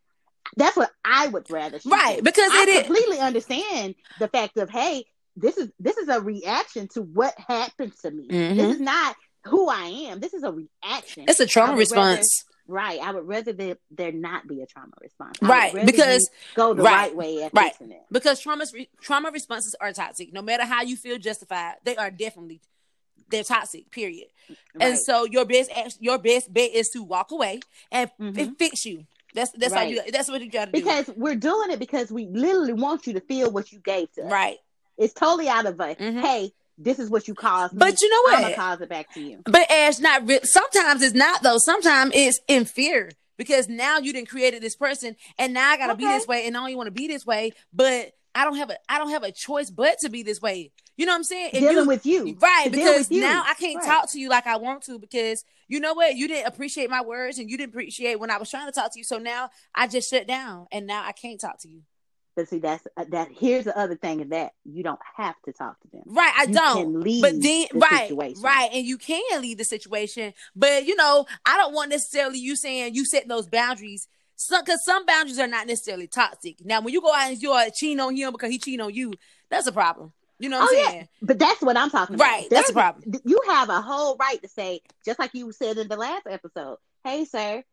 That's 0.57 0.75
what 0.75 0.91
I 1.05 1.27
would 1.27 1.49
rather. 1.49 1.79
She 1.79 1.89
Right. 1.89 2.17
do. 2.17 2.21
Because 2.23 2.51
I 2.51 2.63
it 2.63 2.69
is 2.69 2.83
completely 2.85 3.19
understand 3.19 3.95
the 4.19 4.27
fact 4.27 4.57
of 4.57 4.69
hey, 4.69 5.05
this 5.35 5.57
is 5.57 5.69
this 5.79 5.97
is 5.97 6.09
a 6.09 6.19
reaction 6.21 6.87
to 6.89 7.01
what 7.01 7.33
happened 7.39 7.93
to 8.01 8.11
me. 8.11 8.27
Mhm. 8.27 8.57
This 8.57 8.75
is 8.75 8.81
not 8.81 9.15
who 9.45 9.67
I 9.67 9.85
am. 10.09 10.19
This 10.19 10.33
is 10.33 10.43
a 10.43 10.51
reaction. 10.51 11.25
it's 11.27 11.39
a 11.39 11.45
trauma 11.47 11.75
response. 11.75 12.45
Right. 12.67 12.99
I 13.01 13.11
would 13.11 13.27
rather 13.27 13.53
there, 13.53 13.77
there 13.91 14.11
not 14.11 14.47
be 14.47 14.61
a 14.61 14.65
trauma 14.65 14.93
response. 15.01 15.37
I 15.41 15.47
Right, 15.47 15.85
because- 15.85 16.29
go 16.55 16.73
the 16.73 16.83
right, 16.83 16.93
right, 17.07 17.15
way 17.15 17.43
at 17.43 17.53
right. 17.53 17.73
it. 17.79 18.01
because 18.11 18.39
trauma 18.39 18.65
trauma 19.01 19.31
responses 19.31 19.75
are 19.79 19.91
toxic. 19.93 20.31
No 20.33 20.41
matter 20.41 20.63
how 20.65 20.81
you 20.83 20.95
feel 20.95 21.17
justified, 21.17 21.75
they 21.83 21.95
are 21.95 22.11
definitely 22.11 22.61
they're 23.29 23.43
toxic. 23.43 23.89
Period. 23.89 24.27
And 24.79 24.97
so 24.99 25.25
your 25.25 25.45
best 25.45 25.71
your 25.99 26.17
best 26.17 26.53
bet 26.53 26.71
is 26.73 26.89
to 26.89 27.01
walk 27.03 27.31
away 27.31 27.61
and 27.91 28.09
Mhm. 28.19 28.37
f- 28.51 28.57
fix 28.57 28.85
you. 28.85 29.05
That's 29.33 29.51
that's 29.51 29.73
how 29.73 29.81
you 29.81 30.01
that's 30.11 30.29
what 30.29 30.41
you 30.41 30.49
got 30.51 30.65
to 30.65 30.71
do. 30.71 30.79
because 30.79 31.07
we're 31.15 31.35
doing 31.35 31.71
it 31.71 31.79
because 31.79 32.11
we 32.11 32.27
literally 32.27 32.73
want 32.73 33.07
you 33.07 33.13
to 33.13 33.21
feel 33.21 33.49
what 33.51 33.71
you 33.71 33.79
gave 33.79 34.11
to 34.13 34.25
us. 34.25 34.31
right. 34.31 34.57
It's 34.97 35.13
totally 35.13 35.49
out 35.49 35.65
of 35.65 35.79
a 35.79 35.95
Mhm. 35.95 36.21
hey, 36.21 36.53
this 36.83 36.99
is 36.99 37.09
what 37.09 37.27
you 37.27 37.33
caused 37.33 37.73
me. 37.73 37.79
But 37.79 38.01
you 38.01 38.09
know 38.09 38.21
what? 38.23 38.35
I'm 38.35 38.41
gonna 38.43 38.55
cause 38.55 38.81
it 38.81 38.89
back 38.89 39.13
to 39.13 39.21
you. 39.21 39.41
But 39.45 39.69
Ash, 39.71 39.99
not 39.99 40.27
re- 40.27 40.39
sometimes 40.43 41.01
it's 41.01 41.15
not 41.15 41.41
though. 41.43 41.57
Sometimes 41.57 42.11
it's 42.15 42.39
in 42.47 42.65
fear 42.65 43.11
because 43.37 43.67
now 43.67 43.97
you 43.99 44.13
didn't 44.13 44.29
created 44.29 44.61
this 44.61 44.75
person, 44.75 45.15
and 45.37 45.53
now 45.53 45.69
I 45.69 45.77
gotta 45.77 45.95
be 45.95 46.05
this 46.05 46.27
way, 46.27 46.45
and 46.47 46.55
I 46.55 46.59
only 46.59 46.75
want 46.75 46.87
to 46.87 46.91
be 46.91 47.07
this 47.07 47.25
way. 47.25 47.51
But 47.73 48.11
I 48.35 48.45
don't 48.45 48.55
have 48.57 48.69
a 48.69 48.77
I 48.89 48.97
don't 48.99 49.11
have 49.11 49.23
a 49.23 49.31
choice 49.31 49.69
but 49.69 49.97
to 49.99 50.09
be 50.09 50.23
this 50.23 50.41
way. 50.41 50.71
You 50.95 51.07
know 51.07 51.11
what 51.13 51.17
I'm 51.17 51.23
saying? 51.23 51.49
If 51.53 51.59
Dealing 51.61 51.75
you- 51.77 51.85
with 51.87 52.05
you, 52.05 52.37
Right, 52.39 52.71
because 52.71 53.09
you. 53.09 53.19
now 53.21 53.43
I 53.47 53.55
can't 53.55 53.77
Right. 53.77 53.85
talk 53.87 54.11
to 54.11 54.19
you 54.19 54.29
like 54.29 54.45
I 54.45 54.57
want 54.57 54.83
to 54.83 54.99
because 54.99 55.43
you 55.67 55.79
know 55.79 55.93
what? 55.95 56.15
You 56.15 56.27
didn't 56.27 56.45
appreciate 56.47 56.89
my 56.89 57.01
words 57.01 57.39
and 57.39 57.49
you 57.49 57.57
didn't 57.57 57.71
appreciate 57.73 58.19
when 58.19 58.29
I 58.29 58.37
was 58.37 58.49
trying 58.51 58.67
to 58.67 58.71
talk 58.71 58.93
to 58.93 58.99
you. 58.99 59.03
So 59.03 59.17
now 59.17 59.49
I 59.73 59.87
just 59.87 60.09
shut 60.09 60.27
down 60.27 60.67
and 60.71 60.85
now 60.85 61.03
I 61.03 61.11
can't 61.13 61.39
talk 61.41 61.59
to 61.61 61.67
you. 61.69 61.81
But 62.35 62.49
see, 62.49 62.59
that's 62.59 62.85
uh, 62.97 63.05
that. 63.09 63.29
Here's 63.31 63.65
the 63.65 63.77
other 63.77 63.95
thing: 63.95 64.19
is 64.21 64.29
that 64.29 64.53
you 64.65 64.83
don't 64.83 64.99
have 65.15 65.35
to 65.45 65.53
talk 65.53 65.79
to 65.81 65.87
them. 65.91 66.01
Right, 66.07 66.33
I 66.35 66.43
You 66.45 66.53
don't. 66.53 66.77
can 66.93 67.01
leave 67.01 67.21
but 67.21 67.31
then 67.33 67.65
the 67.71 67.79
right, 67.79 68.07
situation. 68.09 68.41
right, 68.41 68.69
and 68.73 68.85
you 68.85 68.97
can 68.97 69.41
leave 69.41 69.57
the 69.57 69.63
situation. 69.65 70.33
But 70.55 70.85
you 70.85 70.95
know, 70.95 71.25
I 71.45 71.57
don't 71.57 71.73
want 71.73 71.89
necessarily 71.91 72.39
you 72.39 72.55
saying 72.55 72.95
you 72.95 73.05
set 73.05 73.27
those 73.27 73.47
boundaries. 73.47 74.07
Some 74.35 74.63
because 74.63 74.83
some 74.83 75.05
boundaries 75.05 75.37
are 75.39 75.47
not 75.47 75.67
necessarily 75.67 76.07
toxic. 76.07 76.65
Now, 76.65 76.81
when 76.81 76.91
you 76.93 77.01
go 77.01 77.13
out 77.13 77.29
and 77.29 77.41
you're 77.41 77.69
cheating 77.69 77.99
on 77.99 78.15
him 78.15 78.31
because 78.31 78.49
he 78.49 78.57
cheating 78.57 78.81
on 78.81 78.93
you, 78.93 79.13
that's 79.49 79.67
a 79.67 79.71
problem. 79.71 80.11
You 80.39 80.49
know 80.49 80.59
what 80.59 80.69
Oh, 80.71 80.75
I'm 80.75 80.83
yeah. 80.83 80.89
saying? 80.89 81.07
But 81.21 81.39
that's 81.39 81.61
what 81.61 81.77
I'm 81.77 81.91
talking 81.91 82.15
about. 82.15 82.25
Right, 82.25 82.49
that's 82.49 82.69
a 82.71 82.73
problem. 82.73 83.13
You 83.25 83.41
have 83.47 83.69
a 83.69 83.79
whole 83.81 84.17
right 84.17 84.41
to 84.41 84.49
say, 84.49 84.81
just 85.05 85.19
like 85.19 85.31
you 85.35 85.51
said 85.51 85.77
in 85.77 85.87
the 85.87 85.95
last 85.95 86.25
episode, 86.27 86.77
"Hey, 87.03 87.25
sir, 87.25 87.63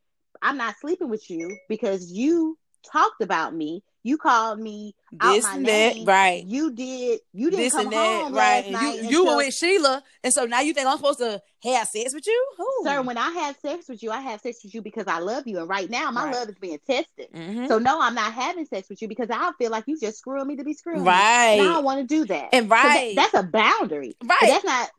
I'm 0.43 0.59
not 0.59 0.77
sleeping 0.81 1.09
with 1.09 1.29
you 1.31 1.57
because 1.69 2.13
you 2.13 2.59
talked 2.85 3.23
about 3.23 3.55
me. 3.55 3.83
You 4.03 4.17
called 4.17 4.59
me 4.59 4.95
out 5.21 5.33
This 5.35 5.45
my 5.45 5.57
and 5.57 5.67
that, 5.67 5.95
name. 5.97 6.05
right? 6.07 6.45
You 6.45 6.71
did. 6.71 7.21
You 7.35 7.51
didn't 7.51 7.65
this 7.65 7.73
come 7.75 7.87
and 7.87 7.93
that, 7.93 8.23
home 8.25 8.33
right? 8.35 8.67
last 8.71 8.85
And 8.95 9.05
you 9.05 9.11
you 9.11 9.27
were 9.27 9.37
with 9.37 9.53
Sheila, 9.55 10.03
and 10.25 10.33
so 10.33 10.45
now 10.47 10.61
you 10.61 10.73
think 10.73 10.87
I'm 10.87 10.97
supposed 10.97 11.19
to 11.19 11.43
have 11.65 11.87
sex 11.89 12.15
with 12.15 12.27
you? 12.27 12.47
Ooh. 12.61 12.85
Sir, 12.85 13.03
when 13.03 13.19
I 13.19 13.31
have 13.31 13.57
sex 13.61 13.87
with 13.89 14.03
you, 14.03 14.11
I 14.11 14.21
have 14.23 14.41
sex 14.41 14.61
with 14.65 14.75
you 14.75 14.81
because 14.81 15.05
I 15.07 15.19
love 15.19 15.47
you. 15.47 15.59
And 15.59 15.69
right 15.69 15.91
now, 15.91 16.11
my 16.11 16.25
Right. 16.25 16.35
love 16.35 16.49
is 16.49 16.55
being 16.59 16.79
tested. 16.87 17.29
Mhm. 17.35 17.69
So, 17.69 17.79
no, 17.79 18.01
I'm 18.01 18.15
not 18.15 18.33
having 18.33 18.65
sex 18.65 18.89
with 18.89 19.03
you 19.03 19.09
because 19.09 19.29
I 19.31 19.53
feel 19.59 19.71
like 19.71 19.85
you 19.87 19.99
just 20.01 20.17
screwing 20.19 20.47
me 20.47 20.57
to 20.57 20.65
be 20.65 20.73
screwing 20.73 21.03
me. 21.03 21.09
right, 21.09 21.59
And 21.61 21.69
I 21.69 21.73
don't 21.75 21.85
want 21.85 22.01
to 22.01 22.07
do 22.07 22.25
that. 22.27 22.49
and 22.55 22.65
So 22.65 22.69
that- 22.71 22.85
right, 22.87 23.15
that's 23.15 23.35
a 23.35 23.43
boundary. 23.43 24.17
But 24.21 24.31
right. 24.41 24.51
that's 24.51 24.65
not, 24.65 24.91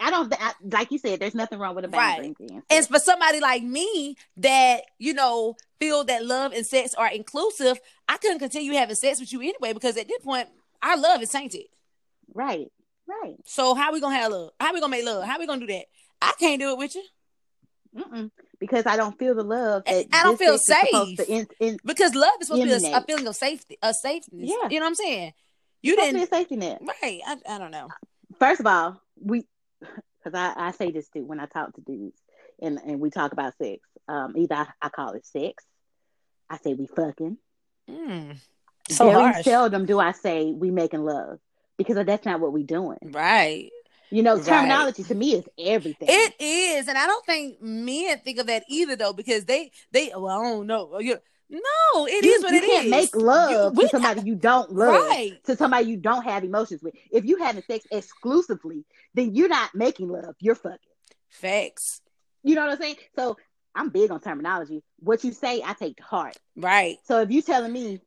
I 0.00 0.10
don't, 0.10 0.32
I, 0.40 0.52
like 0.72 0.90
you 0.90 0.98
said, 0.98 1.20
there's 1.20 1.34
nothing 1.34 1.58
wrong 1.58 1.74
with 1.76 1.84
a 1.84 1.88
Right. 1.88 2.16
boundary. 2.16 2.34
being 2.48 2.62
And 2.68 2.86
for 2.88 2.98
somebody 2.98 3.38
like 3.40 3.62
me 3.62 4.16
that, 4.38 4.82
you 4.98 5.14
know, 5.14 5.54
feel 5.78 6.02
that 6.04 6.24
love 6.24 6.52
and 6.52 6.66
sex 6.66 6.94
are 6.94 7.08
inclusive, 7.08 7.78
I 8.08 8.16
couldn't 8.16 8.40
continue 8.40 8.72
having 8.72 8.96
sex 8.96 9.20
with 9.20 9.32
you 9.32 9.40
anyway 9.40 9.72
because 9.72 9.96
at 9.96 10.08
this 10.08 10.22
point, 10.22 10.48
our 10.82 10.96
love 10.98 11.22
is 11.22 11.30
tainted. 11.30 11.66
Right, 12.34 12.72
right. 13.06 13.36
So 13.44 13.74
how 13.74 13.92
we 13.92 14.00
gonna 14.00 14.16
have 14.16 14.32
love? 14.32 14.50
How 14.58 14.72
we 14.74 14.80
gonna 14.80 14.90
make 14.90 15.04
love? 15.04 15.24
How 15.24 15.38
we 15.38 15.46
gonna 15.46 15.60
do 15.64 15.72
that? 15.72 15.84
I 16.20 16.32
can't 16.40 16.60
do 16.60 16.70
it 16.70 16.78
with 16.78 16.94
you 16.94 17.04
Mm-mm. 17.96 18.30
Because 18.58 18.86
I 18.86 18.96
don't 18.96 19.16
feel 19.18 19.34
the 19.36 19.44
love. 19.44 19.82
I- 19.86 20.06
That 20.10 20.20
I 20.20 20.22
don't 20.24 20.36
feel 20.38 20.58
sex 20.58 20.82
is 20.82 20.88
supposed 20.90 21.16
safe. 21.18 21.26
to 21.28 21.32
in, 21.32 21.46
in, 21.60 21.78
because 21.84 22.14
love 22.14 22.32
is 22.40 22.48
supposed 22.48 22.68
to 22.68 22.80
be 22.80 22.92
a, 22.92 22.96
a 22.96 23.00
feeling 23.02 23.26
of 23.28 23.36
safety, 23.36 23.78
a 23.82 23.94
safety. 23.94 24.30
Yeah. 24.38 24.68
You 24.68 24.80
know 24.80 24.86
what 24.86 24.88
I'm 24.90 24.94
saying? 24.96 25.32
You 25.82 25.92
supposed 25.92 26.08
to 26.08 26.14
be 26.14 26.20
didn't, 26.20 26.32
a 26.32 26.36
safety 26.36 26.56
net. 26.56 26.82
right? 27.02 27.20
I, 27.26 27.36
I 27.48 27.58
don't 27.58 27.70
know. 27.70 27.88
First 28.40 28.58
of 28.60 28.66
all, 28.66 29.00
we, 29.20 29.46
because 29.80 30.34
I, 30.34 30.54
I 30.56 30.70
say 30.72 30.90
this 30.90 31.08
too 31.08 31.24
when 31.24 31.40
I 31.40 31.46
talk 31.46 31.74
to 31.74 31.80
dudes 31.80 32.20
and, 32.60 32.78
and 32.78 33.00
we 33.00 33.10
talk 33.10 33.32
about 33.32 33.56
sex. 33.58 33.80
Um, 34.08 34.34
either 34.36 34.54
I, 34.54 34.66
I 34.82 34.88
call 34.88 35.12
it 35.12 35.26
sex, 35.26 35.64
I 36.50 36.58
say 36.58 36.74
we 36.74 36.86
fucking. 36.86 37.38
Mm. 37.90 38.36
So 38.90 39.10
Very 39.10 39.22
harsh, 39.22 39.44
seldom 39.44 39.86
do 39.86 39.98
I 39.98 40.12
say 40.12 40.52
we 40.52 40.70
making 40.70 41.04
love 41.04 41.38
because 41.76 42.04
that's 42.04 42.24
not 42.26 42.40
what 42.40 42.52
we 42.52 42.62
doing. 42.62 42.98
right? 43.02 43.70
You 44.10 44.22
know, 44.22 44.36
Right. 44.36 44.44
terminology 44.44 45.02
to 45.04 45.14
me 45.14 45.34
is 45.34 45.44
everything. 45.58 46.08
It 46.08 46.34
is, 46.38 46.86
and 46.86 46.96
I 46.96 47.06
don't 47.06 47.24
think 47.26 47.60
men 47.60 48.18
think 48.20 48.38
of 48.38 48.46
that 48.46 48.64
either, 48.68 48.94
though, 48.94 49.12
because 49.12 49.46
they 49.46 49.72
they 49.90 50.12
well, 50.14 50.28
I 50.28 50.42
don't 50.42 50.66
know. 50.66 51.00
No, 51.50 52.06
it 52.06 52.24
is 52.24 52.24
you, 52.24 52.42
what 52.42 52.52
you 52.52 52.58
it 52.58 52.66
can't 52.66 52.84
is. 52.86 52.90
make 52.90 53.16
love 53.16 53.74
You- 53.76 53.82
to 53.82 53.88
somebody 53.88 54.22
you 54.22 54.34
don't 54.34 54.72
love. 54.72 54.94
right? 55.08 55.32
To 55.44 55.56
somebody 55.56 55.86
you 55.90 55.96
don't 55.96 56.24
have 56.24 56.42
emotions 56.44 56.82
with. 56.82 56.94
If 57.12 57.24
you 57.24 57.36
having 57.36 57.62
sex 57.62 57.84
exclusively, 57.90 58.84
then 59.14 59.34
you're 59.34 59.48
not 59.48 59.74
making 59.74 60.08
love. 60.08 60.34
You're 60.40 60.54
fucking. 60.54 60.78
Facts, 61.28 62.00
You 62.42 62.54
know 62.54 62.62
what 62.62 62.70
I'm 62.72 62.78
saying? 62.78 62.96
So 63.16 63.36
I'm 63.74 63.88
big 63.90 64.10
on 64.10 64.20
terminology. 64.20 64.82
What 65.00 65.24
you 65.24 65.32
say, 65.32 65.62
I 65.64 65.72
take 65.74 65.96
to 65.96 66.02
heart. 66.04 66.36
right? 66.56 66.96
So 67.04 67.20
if 67.20 67.30
you 67.30 67.42
telling 67.42 67.72
me, 67.72 68.00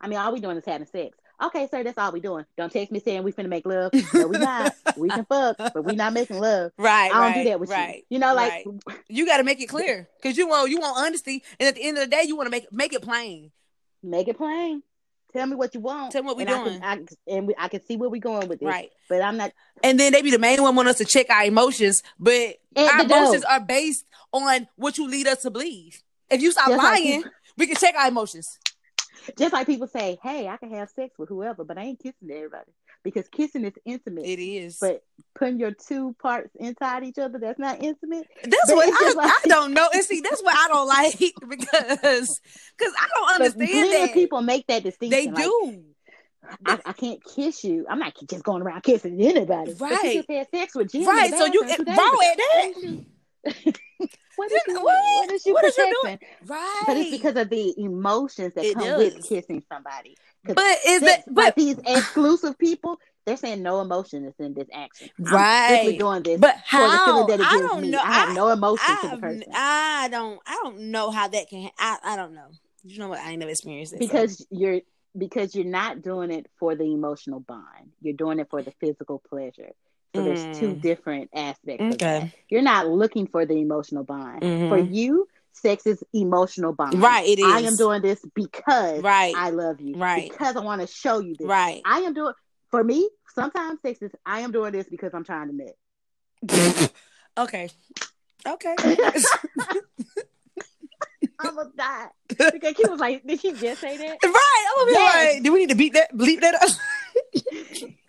I 0.00 0.08
mean, 0.08 0.18
all 0.18 0.32
we 0.32 0.40
doing 0.40 0.56
is 0.56 0.64
having 0.64 0.86
sex. 0.86 1.16
Okay, 1.42 1.68
sir, 1.70 1.82
that's 1.82 1.98
all 1.98 2.12
we 2.12 2.20
doing. 2.20 2.46
Don't 2.56 2.72
text 2.72 2.90
me 2.90 2.98
saying 2.98 3.22
we 3.22 3.32
finna 3.32 3.48
make 3.48 3.66
love. 3.66 3.92
No, 4.14 4.26
we 4.28 4.38
not. 4.38 4.72
we 4.96 5.08
can 5.08 5.24
fuck, 5.26 5.56
but 5.58 5.84
we 5.84 5.94
not 5.94 6.12
making 6.14 6.38
love. 6.38 6.72
Right, 6.78 7.10
I 7.12 7.14
don't 7.14 7.20
right, 7.20 7.34
do 7.34 7.44
that 7.50 7.60
with 7.60 7.70
right. 7.70 7.96
you. 7.96 8.02
You 8.16 8.18
know, 8.20 8.34
like 8.34 8.64
You 9.08 9.26
got 9.26 9.36
to 9.38 9.44
make 9.44 9.60
it 9.60 9.66
clear 9.68 10.08
because 10.16 10.38
you 10.38 10.48
want 10.48 10.70
you 10.70 10.80
want 10.80 10.96
honesty, 10.98 11.42
and 11.60 11.68
at 11.68 11.74
the 11.74 11.82
end 11.82 11.98
of 11.98 12.04
the 12.04 12.10
day, 12.10 12.22
you 12.26 12.36
want 12.36 12.46
to 12.46 12.50
make 12.50 12.72
make 12.72 12.92
it 12.94 13.02
plain. 13.02 13.50
make 14.02 14.28
it 14.28 14.36
plain. 14.38 14.82
Tell 15.32 15.46
me 15.46 15.56
what 15.56 15.74
you 15.74 15.80
want. 15.80 16.12
Tell 16.12 16.22
me 16.22 16.26
what 16.28 16.38
we 16.38 16.44
and 16.44 16.50
I 16.50 16.64
doing. 16.64 16.80
can, 16.80 16.82
I, 17.28 17.30
and 17.30 17.46
we, 17.48 17.54
I 17.58 17.68
can 17.68 17.84
see 17.84 17.98
where 17.98 18.08
we 18.08 18.20
going 18.20 18.48
with 18.48 18.60
this. 18.60 18.66
Right. 18.66 18.90
But 19.08 19.20
I'm 19.20 19.36
not. 19.36 19.52
And 19.82 20.00
then 20.00 20.12
they 20.12 20.22
be 20.22 20.30
the 20.30 20.38
main 20.38 20.62
one 20.62 20.74
want 20.74 20.88
us 20.88 20.96
to 20.98 21.04
check 21.04 21.28
our 21.28 21.44
emotions, 21.44 22.02
but 22.18 22.54
At 22.74 22.94
our 22.94 23.00
emotions 23.02 23.44
are 23.44 23.60
based 23.60 24.06
on 24.32 24.66
what 24.76 24.96
you 24.96 25.06
lead 25.10 25.26
us 25.26 25.42
to 25.42 25.50
believe. 25.50 26.02
If 26.30 26.40
you 26.40 26.52
stop 26.52 26.68
Just 26.68 26.78
like 26.82 27.02
lying, 27.04 27.22
people- 27.24 27.32
we 27.58 27.66
can 27.66 27.76
check 27.76 27.94
our 27.96 28.08
emotions. 28.08 28.58
Just 29.38 29.52
like 29.52 29.66
people 29.66 29.86
say, 29.88 30.18
"Hey, 30.22 30.48
I 30.48 30.56
can 30.56 30.70
have 30.74 30.90
sex 30.90 31.18
with 31.18 31.28
whoever, 31.28 31.64
but 31.64 31.78
I 31.78 31.82
ain't 31.82 31.98
kissing 32.00 32.30
everybody 32.30 32.70
because 33.02 33.28
kissing 33.28 33.64
is 33.64 33.72
intimate." 33.84 34.24
It 34.24 34.38
is. 34.38 34.78
But 34.80 35.02
putting 35.34 35.58
your 35.58 35.72
two 35.72 36.14
parts 36.22 36.50
inside 36.56 37.04
each 37.04 37.18
other—that's 37.18 37.58
not 37.58 37.82
intimate. 37.82 38.26
That's 38.44 38.66
But 38.68 38.76
what 38.76 38.88
I, 38.88 39.12
like- 39.14 39.32
I 39.44 39.48
don't 39.48 39.72
know. 39.74 39.88
And 39.92 40.04
see, 40.04 40.20
that's 40.20 40.42
what 40.42 40.54
I 40.56 40.68
don't 40.68 40.86
like 40.88 41.18
because 41.48 42.40
because 42.78 42.94
I 42.98 43.08
don't 43.14 43.30
understand 43.42 43.92
that. 43.92 44.14
people 44.14 44.42
make 44.42 44.66
that 44.68 44.82
distinction. 44.82 45.24
they 45.24 45.30
like, 45.30 45.44
do. 45.44 45.82
I, 46.64 46.78
I 46.86 46.92
can't 46.92 47.20
kiss 47.24 47.64
you. 47.64 47.86
I'm 47.90 47.98
not 47.98 48.14
just 48.30 48.44
going 48.44 48.62
around 48.62 48.82
kissing 48.84 49.20
anybody. 49.20 49.74
But 49.76 49.90
Right. 49.90 50.04
you 50.04 50.12
just 50.20 50.30
had 50.30 50.46
sex 50.54 50.74
with 50.76 50.92
Jim. 50.92 51.04
Right, 51.04 51.30
so 51.34 51.44
you 51.46 51.64
days 51.66 51.78
wrong 51.78 51.86
at 51.88 52.36
that. 52.36 53.04
What 54.36 54.52
is 54.52 54.60
you? 54.68 54.74
What? 54.74 54.84
What 54.84 55.30
is 55.32 55.46
you 55.46 55.54
What 55.54 55.64
is 55.64 55.74
protecting? 55.74 56.28
Right. 56.46 56.84
But 56.86 56.96
it's 56.98 57.10
because 57.10 57.36
of 57.36 57.48
the 57.48 57.74
emotions 57.78 58.52
that 58.54 58.66
It 58.66 58.74
come 58.74 58.84
does. 58.84 59.14
with 59.14 59.26
kissing 59.26 59.62
somebody. 59.72 60.14
But 60.44 60.58
is 60.86 61.02
it 61.02 61.06
that 61.06 61.24
like 61.28 61.34
but 61.34 61.56
these 61.56 61.78
exclusive 61.86 62.58
people? 62.58 62.98
They're 63.24 63.38
saying 63.38 63.62
no 63.62 63.80
emotion 63.80 64.26
is 64.26 64.34
in 64.38 64.52
this 64.52 64.68
action. 64.74 65.08
I'm 65.26 65.32
Right. 65.34 65.98
doing 65.98 66.22
this 66.22 66.38
but 66.38 66.54
for 66.70 66.76
the 66.80 66.86
how? 66.86 67.04
feeling 67.06 67.26
that 67.28 67.40
it 67.40 67.46
I 67.46 67.58
don't 67.66 67.80
me. 67.82 67.90
know. 67.90 67.98
I 68.00 68.12
have 68.12 68.34
no 68.36 68.48
emotion 68.50 68.96
to 69.00 69.08
the 69.08 69.16
person 69.16 69.42
I 69.54 70.08
don't 70.10 70.38
I 70.46 70.60
don't 70.62 70.78
know 70.90 71.10
how 71.10 71.28
that 71.28 71.48
can 71.48 71.70
I 71.78 71.96
I 72.04 72.16
don't 72.16 72.34
know. 72.34 72.48
You 72.84 72.98
know 72.98 73.08
what? 73.08 73.20
I 73.20 73.30
ain't 73.30 73.38
never 73.40 73.50
experienced 73.50 73.94
it. 73.94 73.96
so. 73.96 74.06
because 74.06 74.46
you're 74.50 74.80
because 75.16 75.54
you're 75.54 75.64
not 75.64 76.02
doing 76.02 76.30
it 76.30 76.46
for 76.60 76.74
the 76.76 76.84
emotional 76.84 77.40
bond. 77.40 77.64
You're 78.02 78.14
doing 78.14 78.38
it 78.38 78.48
for 78.50 78.62
the 78.62 78.72
physical 78.80 79.18
pleasure. 79.28 79.70
So 80.16 80.22
there's 80.24 80.58
two 80.58 80.74
Mm. 80.74 80.80
different 80.80 81.30
aspects 81.34 81.84
of 81.84 81.92
Okay. 81.94 82.32
You're 82.48 82.62
not 82.62 82.88
looking 82.88 83.26
for 83.26 83.44
the 83.46 83.54
emotional 83.60 84.02
bond. 84.04 84.42
Mhm. 84.42 84.68
For 84.68 84.78
you, 84.78 85.28
sex 85.52 85.86
is 85.86 86.02
emotional 86.12 86.72
bond. 86.72 87.00
Right, 87.02 87.26
it 87.28 87.38
is. 87.38 87.44
I 87.44 87.60
am 87.60 87.76
doing 87.76 88.02
this 88.02 88.20
because 88.34 89.02
Right. 89.02 89.32
I 89.36 89.50
love 89.50 89.80
you. 89.80 89.94
Right. 89.96 90.30
Because 90.30 90.56
I 90.56 90.60
want 90.60 90.80
to 90.80 90.86
show 90.86 91.20
you 91.20 91.34
this. 91.38 91.46
right. 91.46 91.80
I 91.84 92.00
am 92.00 92.14
doing 92.14 92.32
for 92.70 92.82
me, 92.82 93.08
sometimes 93.34 93.80
sex 93.82 94.02
is 94.02 94.10
I 94.26 94.40
am 94.40 94.50
doing 94.52 94.72
this 94.72 94.88
because 94.88 95.14
I'm 95.14 95.24
trying 95.24 95.48
to 95.48 95.54
nut. 95.54 96.92
okay. 97.38 97.68
Okay. 98.46 98.74
I'm 101.38 101.54
gonna 101.54 101.70
die. 101.76 102.06
Because 102.28 102.76
he 102.76 102.84
was 102.88 102.98
like, 103.00 103.26
Did 103.26 103.40
she 103.40 103.52
just 103.52 103.80
say 103.80 103.96
that? 103.96 104.18
right. 104.22 104.66
I'm 104.68 104.78
gonna 104.78 104.86
be 104.86 104.92
Yes. 104.92 105.34
like, 105.34 105.42
do 105.42 105.52
we 105.52 105.58
need 105.60 105.68
to 105.70 105.74
beat 105.76 105.92
that 105.94 106.12
bleep 106.14 106.40
that 106.40 106.54
up? 106.54 106.70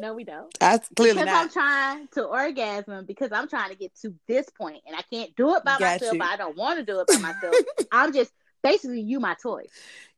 No, 0.00 0.14
we 0.14 0.24
don't. 0.24 0.52
That's 0.58 0.88
clearly 0.94 1.22
because 1.22 1.34
I'm 1.34 1.50
trying 1.50 2.08
to 2.14 2.24
orgasm 2.24 3.04
because 3.06 3.30
I'm 3.32 3.48
trying 3.48 3.70
to 3.70 3.76
get 3.76 3.92
to 4.02 4.14
this 4.28 4.48
point 4.50 4.82
and 4.86 4.96
I 4.96 5.02
can't 5.12 5.34
do 5.36 5.54
it 5.54 5.64
by 5.64 5.78
Got 5.78 6.00
myself. 6.00 6.16
I 6.20 6.36
don't 6.36 6.56
want 6.56 6.78
to 6.78 6.84
do 6.84 7.00
it 7.00 7.06
by 7.06 7.18
myself. 7.18 7.54
I'm 7.92 8.12
just 8.12 8.32
basically 8.62 9.00
you 9.00 9.20
my 9.20 9.36
toy. 9.42 9.64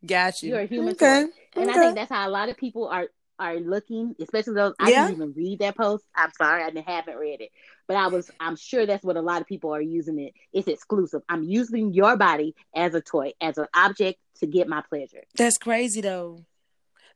Got 0.05 0.43
you. 0.43 0.51
You're 0.51 0.61
a 0.61 0.67
human 0.67 0.95
okay. 0.95 1.25
toy. 1.25 1.61
And 1.61 1.71
I 1.71 1.75
think 1.75 1.95
that's 1.97 2.11
how 2.11 2.29
a 2.29 2.31
lot 2.31 2.49
of 2.49 2.57
people 2.57 2.89
are 2.89 3.09
are 3.39 3.57
looking, 3.59 4.15
especially 4.21 4.55
those 4.55 4.75
I 4.79 4.91
Yeah. 4.91 5.09
didn't 5.09 5.17
even 5.17 5.33
read 5.35 5.59
that 5.59 5.77
post. 5.77 6.05
I'm 6.15 6.31
sorry, 6.39 6.63
I 6.63 6.85
haven't 6.87 7.17
read 7.17 7.41
it. 7.41 7.51
But 7.89 7.97
I 7.97 8.07
was 8.07 8.31
I'm 8.39 8.57
sure 8.57 8.87
that's 8.87 9.05
what 9.05 9.17
a 9.17 9.23
lot 9.23 9.41
of 9.41 9.47
people 9.47 9.75
are 9.75 9.81
using 9.81 10.19
it. 10.21 10.35
It's 10.53 10.69
exclusive. 10.69 11.23
I'm 11.29 11.43
using 11.43 11.93
your 11.93 12.17
body 12.17 12.55
as 12.75 12.95
a 12.95 13.01
toy, 13.01 13.33
as 13.41 13.59
an 13.59 13.67
object 13.75 14.19
to 14.41 14.47
get 14.47 14.69
my 14.69 14.83
pleasure. 14.83 15.23
That's 15.37 15.59
crazy 15.59 16.01
though. 16.01 16.45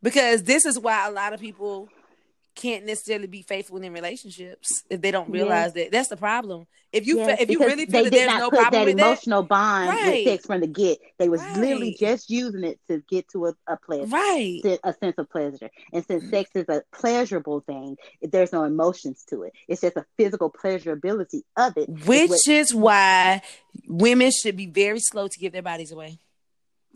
Because 0.03 0.45
this 0.45 0.65
is 0.65 0.79
why 0.79 1.07
a 1.09 1.11
lot 1.11 1.33
of 1.33 1.41
people 1.41 1.89
can't 2.59 2.85
necessarily 2.85 3.29
be 3.29 3.43
faithful 3.43 3.79
in 3.79 3.93
relationships 3.93 4.83
if 4.91 5.01
they 5.01 5.11
don't 5.11 5.29
Yeah. 5.29 5.41
realize 5.43 5.73
that. 5.75 5.93
That's 5.93 6.09
the 6.09 6.17
problem. 6.17 6.67
If 6.93 7.07
you 7.07 7.19
Yes, 7.19 7.39
fe- 7.39 7.43
if 7.45 7.51
you 7.51 7.59
really 7.61 7.85
they 7.85 7.93
feel 7.93 8.05
that 8.05 8.13
there's 8.13 8.39
no 8.39 8.51
problem 8.51 8.73
that 8.73 8.85
with 8.87 8.97
that, 8.97 9.03
emotional 9.03 9.43
bond 9.43 9.89
Right. 9.91 10.25
with 10.25 10.25
sex 10.25 10.47
from 10.47 10.61
the 10.61 10.67
get. 10.67 10.99
They 11.19 11.29
was 11.29 11.41
literally 11.57 11.95
just 11.99 12.29
using 12.31 12.65
it 12.65 12.81
to 12.89 13.03
get 13.09 13.29
to 13.29 13.47
a, 13.47 13.55
a 13.67 13.77
pleasure. 13.77 14.07
right? 14.07 14.61
a 14.83 14.95
sense 14.95 15.15
of 15.19 15.31
pleasure. 15.31 15.71
And 15.93 16.05
since 16.05 16.25
mm-hmm. 16.25 16.31
sex 16.31 16.51
is 16.55 16.69
a 16.69 16.83
pleasurable 16.93 17.61
thing, 17.61 17.97
there's 18.23 18.53
no 18.53 18.65
emotions 18.65 19.25
to 19.31 19.45
it. 19.45 19.53
It's 19.69 19.83
just 19.83 19.97
a 19.97 20.05
physical 20.17 20.51
pleasurability 20.51 21.43
of 21.57 21.77
it, 21.77 21.89
Which 22.07 22.31
what- 22.31 22.49
is 22.49 22.75
why 22.75 23.43
women 23.87 24.31
should 24.33 24.57
be 24.57 24.67
very 24.67 25.01
slow 25.01 25.29
to 25.29 25.39
give 25.39 25.53
their 25.53 25.63
bodies 25.63 25.93
away. 25.93 26.19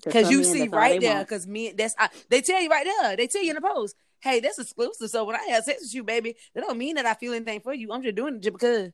Because 0.04 0.30
you 0.30 0.42
see 0.42 0.62
right 0.62 0.72
right 0.72 1.00
there, 1.00 1.20
because 1.20 1.46
men 1.46 1.76
that's 1.76 1.94
I, 1.98 2.08
they 2.28 2.40
tell 2.40 2.60
you 2.60 2.68
right 2.68 2.84
there, 2.84 3.16
they 3.16 3.28
tell 3.28 3.42
you 3.42 3.50
in 3.50 3.54
the 3.54 3.60
post, 3.60 3.94
hey, 4.22 4.40
that's 4.40 4.58
exclusive. 4.58 5.10
So 5.10 5.24
when 5.24 5.36
I 5.36 5.44
have 5.50 5.64
sex 5.64 5.82
with 5.82 5.94
you, 5.94 6.04
baby, 6.04 6.36
that 6.54 6.62
don't 6.62 6.78
mean 6.78 6.96
that 6.96 7.06
I 7.06 7.14
feel 7.14 7.32
anything 7.34 7.60
for 7.60 7.74
you. 7.74 7.92
I'm 7.92 8.02
just 8.02 8.14
doing 8.16 8.36
it 8.36 8.42
just 8.42 8.54
because. 8.54 8.90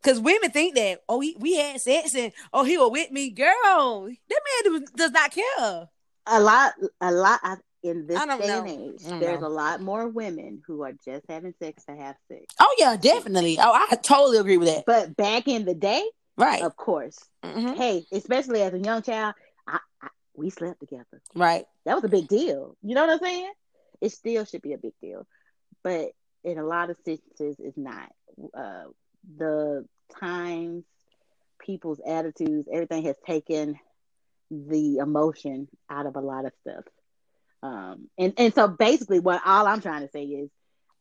Because 0.00 0.20
women 0.20 0.52
think 0.52 0.76
that, 0.76 1.00
oh, 1.08 1.18
he, 1.18 1.36
we 1.40 1.56
had 1.56 1.80
sex 1.80 2.14
and 2.14 2.32
oh, 2.52 2.62
he 2.62 2.78
was 2.78 2.92
with 2.92 3.10
me, 3.10 3.30
girl. 3.30 4.08
That 4.28 4.40
man 4.64 4.80
does- 4.80 4.90
does 4.92 5.10
not 5.10 5.32
care. 5.32 5.88
A 6.26 6.40
lot, 6.40 6.74
a 7.00 7.10
lot 7.10 7.40
I- 7.42 7.56
in 7.82 8.06
this 8.06 8.16
day 8.20 8.26
know. 8.26 8.60
and 8.62 8.68
age, 8.68 9.02
there's 9.02 9.40
know. 9.40 9.46
a 9.46 9.48
lot 9.48 9.80
more 9.80 10.06
women 10.06 10.62
who 10.68 10.84
are 10.84 10.92
just 11.04 11.24
having 11.28 11.52
sex 11.60 11.84
to 11.86 11.96
have 11.96 12.14
sex. 12.30 12.44
Oh 12.60 12.72
yeah, 12.78 12.96
definitely. 12.96 13.58
Oh, 13.60 13.72
I 13.72 13.96
totally 13.96 14.38
agree 14.38 14.56
with 14.56 14.68
that. 14.68 14.84
But 14.86 15.16
back 15.16 15.48
in 15.48 15.64
the 15.64 15.74
day, 15.74 16.04
Right, 16.36 16.62
of 16.62 16.76
course, 16.76 17.18
Mhm. 17.44 17.76
hey, 17.76 18.06
especially 18.12 18.62
as 18.62 18.72
a 18.74 18.78
young 18.78 19.02
child, 19.02 19.34
I, 19.66 19.80
I, 20.00 20.08
we 20.36 20.50
slept 20.50 20.78
together. 20.78 21.20
right. 21.34 21.64
That 21.86 21.96
was 21.96 22.04
a 22.04 22.08
big 22.08 22.28
deal. 22.28 22.76
You 22.84 22.94
know 22.94 23.04
what 23.04 23.14
I'm 23.14 23.18
saying? 23.18 23.50
It 24.00 24.12
still 24.12 24.44
should 24.44 24.62
be 24.62 24.72
a 24.72 24.78
big 24.78 24.92
deal, 25.00 25.26
but 25.82 26.10
in 26.44 26.58
a 26.58 26.64
lot 26.64 26.90
of 26.90 26.96
instances, 27.06 27.56
it's 27.58 27.76
not. 27.76 28.10
Uh, 28.56 28.84
the 29.36 29.84
times, 30.20 30.84
people's 31.58 32.00
attitudes, 32.06 32.68
everything 32.72 33.04
has 33.04 33.16
taken 33.26 33.78
the 34.50 34.98
emotion 34.98 35.68
out 35.90 36.06
of 36.06 36.16
a 36.16 36.20
lot 36.20 36.44
of 36.46 36.52
stuff. 36.62 36.84
Um, 37.62 38.08
and 38.18 38.34
and 38.38 38.54
so 38.54 38.68
basically, 38.68 39.20
what 39.20 39.40
all 39.44 39.66
I'm 39.66 39.80
trying 39.80 40.02
to 40.02 40.08
say 40.12 40.24
is, 40.24 40.50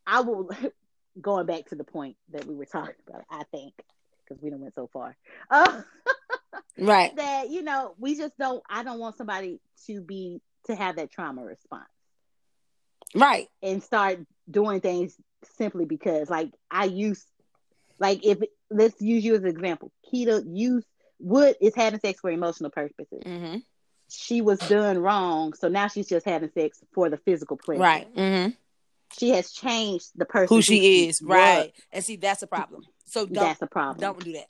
I 0.05 0.21
will 0.21 0.49
going 1.21 1.45
back 1.45 1.65
to 1.67 1.75
the 1.75 1.83
point 1.83 2.15
that 2.31 2.45
we 2.45 2.55
were 2.55 2.65
talking 2.65 2.95
about. 3.07 3.23
I 3.29 3.43
think 3.51 3.73
because 4.27 4.41
we 4.41 4.49
don't 4.49 4.61
went 4.61 4.75
so 4.75 4.89
far. 4.91 5.15
Uh, 5.49 5.81
Right. 6.77 7.15
that 7.15 7.49
you 7.49 7.61
know 7.63 7.93
we 7.97 8.15
just 8.15 8.37
don't 8.37 8.63
i 8.69 8.83
don't 8.83 8.99
want 8.99 9.15
somebody 9.17 9.59
to 9.87 10.01
be 10.01 10.41
to 10.65 10.75
have 10.75 10.95
that 10.97 11.11
trauma 11.11 11.43
response 11.43 11.87
Right. 13.15 13.47
and 13.61 13.81
start 13.83 14.19
doing 14.49 14.81
things 14.81 15.15
simply 15.57 15.85
because 15.85 16.29
like 16.29 16.51
i 16.71 16.85
use 16.85 17.23
like 17.99 18.25
if 18.25 18.39
let's 18.69 18.99
use 19.01 19.23
you 19.23 19.35
as 19.35 19.41
an 19.41 19.47
example 19.49 19.91
Kita 20.11 20.43
use 20.51 20.83
wood 21.19 21.55
is 21.61 21.73
having 21.75 21.99
sex 21.99 22.19
for 22.19 22.29
emotional 22.31 22.69
purposes 22.71 23.21
Mm-hmm. 23.25 23.57
she 24.09 24.41
was 24.41 24.59
done 24.59 24.97
wrong 24.99 25.53
so 25.53 25.67
now 25.67 25.87
she's 25.87 26.07
just 26.07 26.25
having 26.25 26.49
sex 26.51 26.79
for 26.93 27.09
the 27.09 27.17
physical 27.17 27.57
pleasure 27.57 27.81
Right. 27.81 28.13
Mm-hmm. 28.15 28.51
she 29.17 29.29
has 29.29 29.51
changed 29.51 30.07
the 30.15 30.25
person 30.25 30.55
Who 30.57 30.61
she 30.61 31.07
is. 31.07 31.21
was. 31.21 31.29
Right. 31.29 31.73
And 31.91 32.03
see, 32.03 32.17
that's 32.17 32.43
a 32.43 32.47
problem. 32.47 32.83
So 33.05 33.25
that's 33.25 33.61
a 33.61 33.67
problem 33.67 33.99
don't 34.01 34.23
do 34.23 34.33
that. 34.33 34.47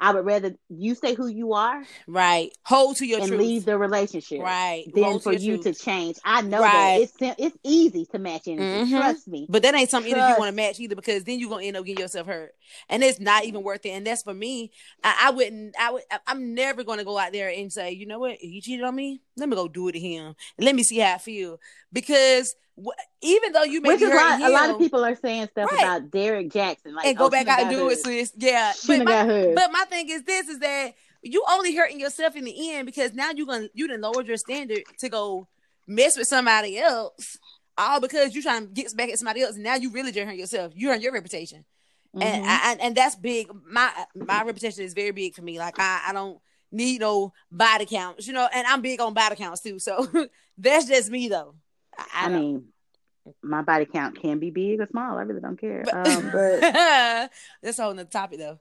I 0.00 0.12
would 0.12 0.24
rather 0.24 0.54
you 0.68 0.94
say 0.94 1.14
who 1.14 1.26
you 1.26 1.52
are 1.52 1.82
Right. 2.06 2.50
Hold 2.64 2.96
to 2.96 3.06
your 3.06 3.20
and 3.20 3.28
truth. 3.28 3.40
leave 3.40 3.64
the 3.64 3.76
relationship 3.78 4.40
Right. 4.40 4.84
Then 4.94 5.04
Hold 5.04 5.22
for 5.22 5.32
you 5.32 5.58
truth. 5.62 5.76
to 5.76 5.84
change. 5.84 6.16
I 6.24 6.42
know 6.42 6.60
Right. 6.60 7.08
that 7.20 7.30
it's 7.36 7.38
it's 7.38 7.56
easy 7.62 8.06
to 8.06 8.18
match 8.18 8.42
energy. 8.48 8.90
Mhm. 8.92 8.98
Trust 8.98 9.28
me. 9.28 9.46
But 9.48 9.62
that 9.62 9.74
ain't 9.74 9.90
something 9.90 10.10
either 10.12 10.28
you 10.28 10.36
want 10.38 10.48
to 10.50 10.56
match 10.56 10.80
either 10.80 10.96
because 10.96 11.24
then 11.24 11.38
you're 11.38 11.50
gonna 11.50 11.64
end 11.64 11.76
up 11.76 11.84
getting 11.84 12.02
yourself 12.02 12.26
hurt, 12.26 12.52
and 12.88 13.02
it's 13.04 13.20
not 13.20 13.44
even 13.44 13.62
worth 13.62 13.84
it. 13.86 13.90
And 13.90 14.06
that's 14.06 14.22
for 14.22 14.34
me. 14.34 14.72
I, 15.04 15.26
I 15.28 15.30
wouldn't. 15.30 15.74
I 15.78 15.92
would. 15.92 16.02
I'm 16.26 16.54
never 16.54 16.82
gonna 16.84 17.04
go 17.04 17.18
out 17.18 17.32
there 17.32 17.48
and 17.50 17.72
say, 17.72 17.92
you 17.92 18.06
know 18.06 18.18
what, 18.18 18.36
he 18.40 18.60
cheated 18.60 18.84
on 18.84 18.94
me. 18.94 19.20
Let 19.40 19.48
me 19.48 19.56
go 19.56 19.66
do 19.68 19.88
it 19.88 19.92
to 19.92 19.98
him. 20.00 20.34
Let 20.58 20.74
me 20.74 20.82
see 20.82 20.98
how 20.98 21.14
I 21.14 21.18
feel. 21.18 21.58
Because 21.92 22.54
wh- 22.80 22.88
even 23.22 23.52
though 23.52 23.64
you 23.64 23.80
may 23.80 23.88
Which 23.90 24.00
be 24.00 24.06
is 24.06 24.12
hurting 24.12 24.40
why 24.40 24.48
a 24.48 24.50
lot 24.50 24.70
of 24.70 24.78
people 24.78 25.04
are 25.04 25.16
saying 25.16 25.48
stuff 25.48 25.70
Right. 25.70 25.80
about 25.82 26.10
Derek 26.10 26.52
Jackson, 26.52 26.94
like 26.94 27.06
and 27.06 27.16
go 27.16 27.26
oh, 27.26 27.30
back 27.30 27.48
out 27.48 27.60
and 27.60 27.70
do 27.70 27.88
it, 27.88 27.94
hers. 27.94 28.02
sis. 28.02 28.32
Yeah. 28.36 28.72
She 28.72 28.98
But 28.98 29.04
my, 29.06 29.52
but 29.54 29.72
my 29.72 29.84
thing 29.88 30.08
is 30.10 30.22
this: 30.22 30.48
is 30.48 30.58
that 30.60 30.92
you 31.22 31.44
only 31.50 31.74
hurting 31.74 31.98
yourself 32.00 32.36
in 32.36 32.44
the 32.44 32.70
end 32.72 32.86
because 32.86 33.12
now 33.12 33.30
you're 33.34 33.46
gonna 33.46 33.68
you 33.74 33.88
done 33.88 34.00
lowered 34.00 34.26
your 34.26 34.36
standard 34.36 34.82
to 35.00 35.08
go 35.08 35.48
mess 35.86 36.16
with 36.16 36.28
somebody 36.28 36.78
else. 36.78 37.36
All 37.78 38.00
because 38.00 38.34
you're 38.34 38.42
trying 38.42 38.66
to 38.66 38.72
get 38.72 38.94
back 38.96 39.08
at 39.10 39.18
somebody 39.18 39.40
else, 39.42 39.54
and 39.54 39.64
now 39.64 39.74
you 39.76 39.90
really 39.90 40.12
just 40.12 40.26
hurt 40.26 40.36
yourself. 40.36 40.72
You 40.76 40.88
hurt 40.88 41.00
your 41.00 41.12
reputation. 41.12 41.64
and 42.12 42.44
Mhm. 42.44 42.48
I, 42.48 42.76
and 42.80 42.96
that's 42.96 43.14
big. 43.16 43.48
My 43.70 43.90
my 44.14 44.42
reputation 44.42 44.82
is 44.84 44.94
very 44.94 45.12
big 45.12 45.34
for 45.34 45.42
me. 45.42 45.58
Like 45.58 45.78
I, 45.78 46.06
I 46.08 46.12
don't 46.12 46.38
need 46.72 47.00
no 47.00 47.32
body 47.50 47.86
counts, 47.86 48.26
you 48.26 48.32
know. 48.32 48.48
And 48.52 48.66
I'm 48.66 48.80
big 48.82 49.00
on 49.00 49.14
body 49.14 49.36
counts 49.36 49.60
too. 49.60 49.78
So 49.78 50.06
that's 50.58 50.86
just 50.86 51.10
me 51.10 51.28
though. 51.28 51.54
I, 51.98 52.26
I, 52.26 52.28
mean, 52.28 52.64
my 53.42 53.62
body 53.62 53.84
count 53.84 54.20
can 54.20 54.38
be 54.38 54.50
big 54.50 54.80
or 54.80 54.86
small. 54.86 55.18
I 55.18 55.22
really 55.22 55.40
don't 55.40 55.60
care. 55.60 55.82
But- 55.84 56.06
um, 56.06 56.30
but 56.32 56.60
that's 57.62 57.78
a 57.78 57.82
whole 57.82 57.94
nother 57.94 58.08
topic 58.08 58.38
though. 58.38 58.58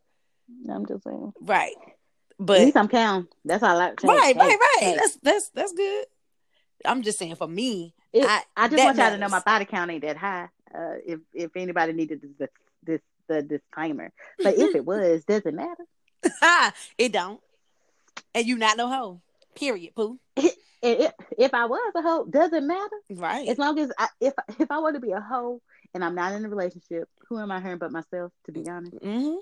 I'm 0.70 0.86
just 0.86 1.04
saying. 1.04 1.34
Right, 1.42 1.76
At 1.80 1.94
but 2.40 2.62
least 2.62 2.78
I'm 2.78 2.88
counting. 2.88 3.28
That's 3.46 3.62
all 3.64 3.80
I. 3.80 3.90
Hey, 4.02 4.08
right, 4.08 4.36
hey, 4.36 4.40
right, 4.40 4.58
right. 4.60 4.78
hey. 4.80 4.96
That's 4.96 5.16
that's 5.22 5.50
that's 5.50 5.74
good. 5.74 6.06
I'm 6.86 7.04
just 7.04 7.20
saying 7.20 7.36
for 7.36 7.48
me, 7.48 7.94
It- 8.14 8.26
I, 8.26 8.42
I 8.56 8.68
just 8.68 8.84
want 8.84 8.98
y'all 8.98 9.12
to 9.12 9.18
know 9.18 9.30
my 9.30 9.42
body 9.42 9.66
count 9.66 9.92
ain't 9.92 10.02
that 10.04 10.18
high. 10.18 10.50
Uh, 10.74 10.96
if 11.06 11.20
if 11.34 11.52
anybody 11.56 11.94
needed 11.94 12.22
this 12.40 12.50
this 12.84 13.02
the 13.28 13.44
disclaimer, 13.44 14.12
but 14.44 14.58
if 14.58 14.76
it 14.76 14.86
was, 14.86 15.24
does 15.26 15.44
it 15.46 15.54
matter? 15.54 15.86
it 16.98 17.12
don't, 17.12 17.40
and 18.34 18.46
you 18.46 18.58
not 18.58 18.78
no 18.78 18.88
hoe. 18.88 19.22
Period. 19.56 19.96
Pooh. 19.96 20.20
If, 20.82 21.12
if, 21.38 21.54
I 21.54 21.66
was 21.66 21.92
a 21.96 22.02
hoe, 22.02 22.26
doesn't 22.26 22.66
matter? 22.66 22.96
Right. 23.10 23.50
As 23.50 23.58
long 23.58 23.78
as 23.80 23.92
I, 24.00 24.08
if 24.22 24.34
if 24.60 24.72
I 24.72 24.80
want 24.80 24.96
to 24.96 25.02
be 25.02 25.12
a 25.12 25.20
hoe 25.20 25.62
and 25.94 26.06
I'm 26.06 26.16
not 26.16 26.34
in 26.34 26.46
a 26.46 26.50
relationship, 26.50 27.10
who 27.28 27.38
am 27.38 27.52
I 27.52 27.60
hurting 27.60 27.80
but 27.80 27.92
myself? 27.92 28.32
To 28.46 28.52
be 28.54 28.66
honest, 28.70 28.96
Mm-hmm. 28.96 29.36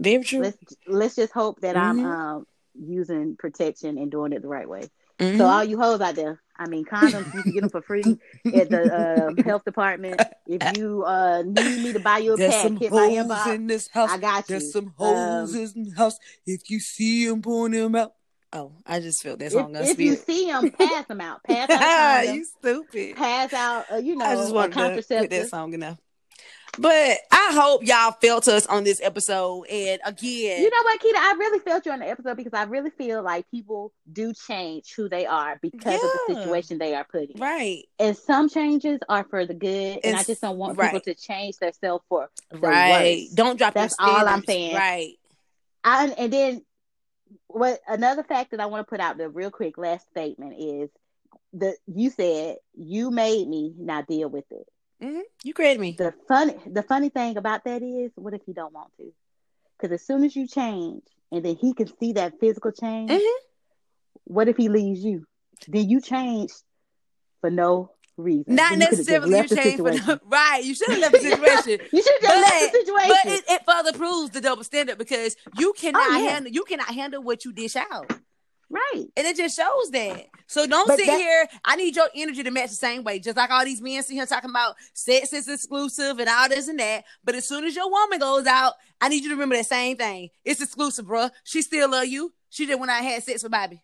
Very 0.00 0.24
true. 0.24 0.40
let's 0.40 0.58
let's 0.88 1.14
just 1.16 1.32
hope 1.32 1.60
that 1.60 1.76
Mhm. 1.76 1.78
I'm 1.78 2.04
um, 2.04 2.46
using 2.74 3.36
protection 3.36 3.98
and 3.98 4.10
doing 4.10 4.32
it 4.32 4.42
the 4.42 4.48
right 4.48 4.68
way. 4.68 4.88
Mhm. 5.22 5.38
So 5.38 5.46
all 5.46 5.64
you 5.64 5.78
hoes 5.78 6.00
out 6.00 6.14
there, 6.14 6.40
I 6.56 6.66
mean, 6.68 6.84
condoms 6.84 7.34
you 7.34 7.42
can 7.42 7.52
get 7.52 7.60
them 7.62 7.70
for 7.70 7.82
free 7.82 8.18
at 8.54 8.68
the 8.70 9.34
uh, 9.38 9.42
health 9.44 9.64
department. 9.64 10.20
If 10.46 10.76
you 10.76 11.04
uh, 11.04 11.42
need 11.42 11.84
me 11.84 11.92
to 11.92 12.00
buy 12.00 12.18
you 12.18 12.34
a 12.34 12.36
There's 12.36 12.52
pack, 12.54 12.62
some 12.64 12.76
hit 12.76 12.92
my 12.92 13.08
inbox. 13.08 13.54
in 13.54 13.66
this 13.66 13.88
house. 13.88 14.10
I 14.10 14.18
got 14.18 14.48
you. 14.48 14.58
There's 14.58 14.72
some 14.72 14.86
Um, 14.86 14.92
hoes 14.96 15.54
in 15.74 15.84
the 15.84 15.96
house. 15.96 16.18
If 16.46 16.70
you 16.70 16.78
see 16.80 17.26
them, 17.26 17.42
point 17.42 17.72
them 17.74 17.94
out. 17.94 18.14
Oh, 18.54 18.72
I 18.86 19.00
just 19.00 19.22
felt 19.22 19.38
that 19.38 19.46
If, 19.46 19.52
song. 19.52 19.74
if 19.76 19.98
you 19.98 20.14
see 20.14 20.44
them, 20.46 20.70
pass 20.72 21.06
them 21.06 21.22
out. 21.22 21.42
Pass 21.42 21.70
out 21.70 22.34
you 22.34 22.44
stupid. 22.44 23.16
pass 23.16 23.50
out, 23.54 23.86
uh, 23.90 23.96
you 23.96 24.14
know, 24.14 24.26
I 24.26 24.34
just 24.34 24.50
a 24.50 24.54
wanted 24.54 24.74
to 24.74 25.02
put 25.02 25.30
that 25.30 25.48
song 25.48 25.70
there. 25.78 25.96
But 26.78 27.18
I 27.30 27.50
hope 27.52 27.84
y'all 27.84 28.12
felt 28.12 28.48
us 28.48 28.66
on 28.66 28.84
this 28.84 29.00
episode. 29.02 29.64
And 29.64 30.00
again, 30.04 30.62
You 30.62 30.70
know 30.70 30.82
what, 30.82 31.00
Kita? 31.00 31.16
I 31.16 31.34
really 31.38 31.58
felt 31.58 31.84
you 31.84 31.92
on 31.92 31.98
the 31.98 32.08
episode 32.08 32.36
because 32.36 32.54
I 32.54 32.62
really 32.64 32.90
feel 32.90 33.22
like 33.22 33.50
people 33.50 33.92
do 34.10 34.32
change 34.32 34.94
who 34.94 35.08
they 35.08 35.26
are 35.26 35.58
because 35.60 35.94
of 35.94 36.10
the 36.28 36.34
situation 36.34 36.78
they 36.78 36.94
are 36.94 37.04
put 37.04 37.30
in. 37.30 37.40
right, 37.40 37.84
And 37.98 38.16
some 38.16 38.48
changes 38.48 39.00
are 39.08 39.24
for 39.24 39.44
the 39.44 39.54
good, 39.54 40.00
and 40.02 40.16
I 40.16 40.22
just 40.22 40.40
don't 40.40 40.56
want 40.56 40.78
right. 40.78 40.92
people 40.92 41.12
to 41.12 41.14
change 41.14 41.58
themselves 41.58 42.04
for 42.08 42.30
the 42.50 42.58
right. 42.58 43.20
worse. 43.20 43.34
Don't 43.34 43.58
drop 43.58 43.74
That's 43.74 43.94
all 43.98 44.26
I'm 44.26 44.44
saying. 44.44 44.74
Right. 44.74 45.14
I, 45.84 46.08
and 46.16 46.32
then 46.32 46.64
what 47.48 47.80
another 47.86 48.22
fact 48.22 48.52
that 48.52 48.60
I 48.60 48.66
want 48.66 48.86
to 48.86 48.90
put 48.90 49.00
out 49.00 49.18
there 49.18 49.28
real 49.28 49.50
quick 49.50 49.76
last 49.76 50.08
statement 50.10 50.54
is 50.58 50.90
the 51.52 51.76
you 51.86 52.10
said 52.10 52.56
you 52.74 53.10
made 53.10 53.46
me 53.46 53.74
now 53.76 54.02
deal 54.02 54.28
with 54.28 54.44
it. 54.50 54.66
Hmm 55.02 55.20
You 55.42 55.52
created 55.54 55.80
me. 55.80 55.92
The 55.98 56.14
funny 56.28 56.54
the 56.66 56.82
funny 56.82 57.08
thing 57.08 57.36
about 57.36 57.64
that 57.64 57.82
is 57.82 58.12
what 58.16 58.34
if 58.34 58.42
you 58.46 58.54
don't 58.54 58.72
want 58.72 58.92
to? 58.98 59.12
Because 59.78 59.92
as 59.94 60.06
soon 60.06 60.24
as 60.24 60.36
you 60.36 60.46
change 60.46 61.02
and 61.32 61.44
then 61.44 61.56
he 61.56 61.74
can 61.74 61.88
see 61.98 62.12
that 62.12 62.34
physical 62.40 62.70
change, 62.72 63.10
Mhm. 63.10 63.38
what 64.24 64.48
if 64.48 64.56
he 64.56 64.68
leaves 64.68 65.04
you? 65.04 65.24
Then 65.68 65.88
you 65.88 66.00
change 66.00 66.50
for 67.40 67.50
no 67.50 67.90
reason. 68.16 68.54
Not 68.54 68.70
Then 68.70 68.80
you 68.80 68.86
could've 68.86 68.98
just 68.98 69.08
necessarily 69.08 69.30
you 69.30 69.36
left 69.36 69.48
the 69.50 69.56
change 69.56 69.80
for 69.80 69.92
situation. 69.92 70.20
right. 70.26 70.64
You 70.64 70.74
should 70.74 70.90
have 70.90 71.00
left 71.00 71.14
the 71.14 71.20
situation. 71.30 71.86
you 71.92 72.02
should 72.02 72.14
have 72.22 72.22
just 72.22 72.50
left 72.50 72.72
the 72.72 72.78
situation. 72.78 73.08
But 73.08 73.32
it, 73.32 73.44
it 73.48 73.62
further 73.66 73.92
proves 73.98 74.30
the 74.30 74.40
double 74.40 74.64
standard 74.64 74.98
because 74.98 75.36
you 75.58 75.72
cannot 75.72 76.02
Oh, 76.06 76.18
yeah. 76.22 76.30
handle 76.30 76.52
you 76.52 76.64
cannot 76.64 76.88
handle 76.94 77.22
what 77.22 77.44
you 77.44 77.52
dish 77.52 77.74
out. 77.76 78.12
Right. 78.72 79.04
And 79.16 79.26
it 79.26 79.36
just 79.36 79.56
shows 79.56 79.90
that. 79.92 80.26
So 80.48 80.66
don't 80.66 80.88
But 80.88 80.98
sit 80.98 81.06
that- 81.06 81.18
here. 81.18 81.46
I 81.64 81.76
need 81.76 81.94
your 81.96 82.08
energy 82.14 82.42
to 82.42 82.50
match 82.50 82.70
the 82.70 82.74
same 82.76 83.04
way. 83.04 83.18
Just 83.20 83.36
like 83.36 83.50
all 83.50 83.64
these 83.64 83.80
men 83.80 84.02
sit 84.02 84.14
here 84.14 84.26
talking 84.26 84.50
about 84.50 84.74
sex 84.94 85.32
is 85.32 85.48
exclusive 85.48 86.18
and 86.18 86.28
all 86.28 86.48
this 86.48 86.68
and 86.68 86.78
that. 86.80 87.04
But 87.24 87.34
as 87.36 87.46
soon 87.46 87.64
as 87.64 87.76
your 87.76 87.90
woman 87.90 88.18
goes 88.18 88.46
out, 88.46 88.74
I 89.00 89.08
need 89.08 89.22
you 89.22 89.28
to 89.30 89.34
remember 89.36 89.56
that 89.56 89.66
same 89.66 89.96
thing. 89.96 90.30
It's 90.44 90.60
exclusive, 90.60 91.06
bruh. 91.06 91.30
She 91.44 91.62
still 91.62 91.90
love 91.90 92.06
you. 92.06 92.32
She 92.50 92.66
did 92.66 92.80
when 92.80 92.90
I 92.90 93.00
had 93.02 93.22
sex 93.22 93.42
with 93.42 93.52
Bobby. 93.52 93.82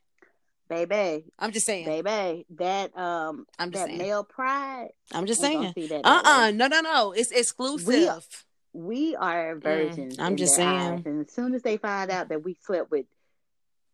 Baby, 0.69 1.25
I'm 1.39 1.51
just 1.53 1.65
saying. 1.65 1.87
baby, 1.87 2.45
that 2.57 2.95
um 2.99 3.47
I'm 3.59 3.71
just 3.71 3.85
that 3.85 3.89
saying. 3.89 3.99
male 3.99 4.23
pride. 4.25 4.89
I'm 5.15 5.25
just 5.25 5.41
saying. 5.41 5.65
Uh 5.65 5.73
that 5.89 6.03
uh. 6.05 6.51
No, 6.51 6.67
no, 6.67 6.81
no. 6.83 7.13
It's 7.13 7.31
exclusive. 7.31 8.45
we 8.75 9.17
are 9.17 9.57
virgins. 9.57 10.19
Mm, 10.19 10.23
I'm 10.23 10.37
just 10.37 10.55
saying. 10.55 10.69
eyes. 10.69 11.03
And 11.07 11.27
as 11.27 11.33
soon 11.33 11.55
as 11.55 11.63
they 11.63 11.79
find 11.79 12.11
out 12.11 12.29
that 12.29 12.45
we 12.45 12.55
slept 12.67 12.91
with, 12.91 13.07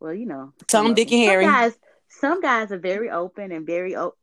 well, 0.00 0.14
you 0.14 0.26
know, 0.26 0.52
Tom, 0.66 0.66
some 0.68 0.86
of 0.90 0.96
Dick, 0.96 1.12
and 1.12 1.22
Harry. 1.22 1.44
Guys, 1.44 1.76
some 2.08 2.40
guys 2.40 2.70
are 2.72 2.78
very 2.78 3.10
open 3.10 3.52
and 3.52 3.66
very 3.66 3.96
o- 3.96 4.14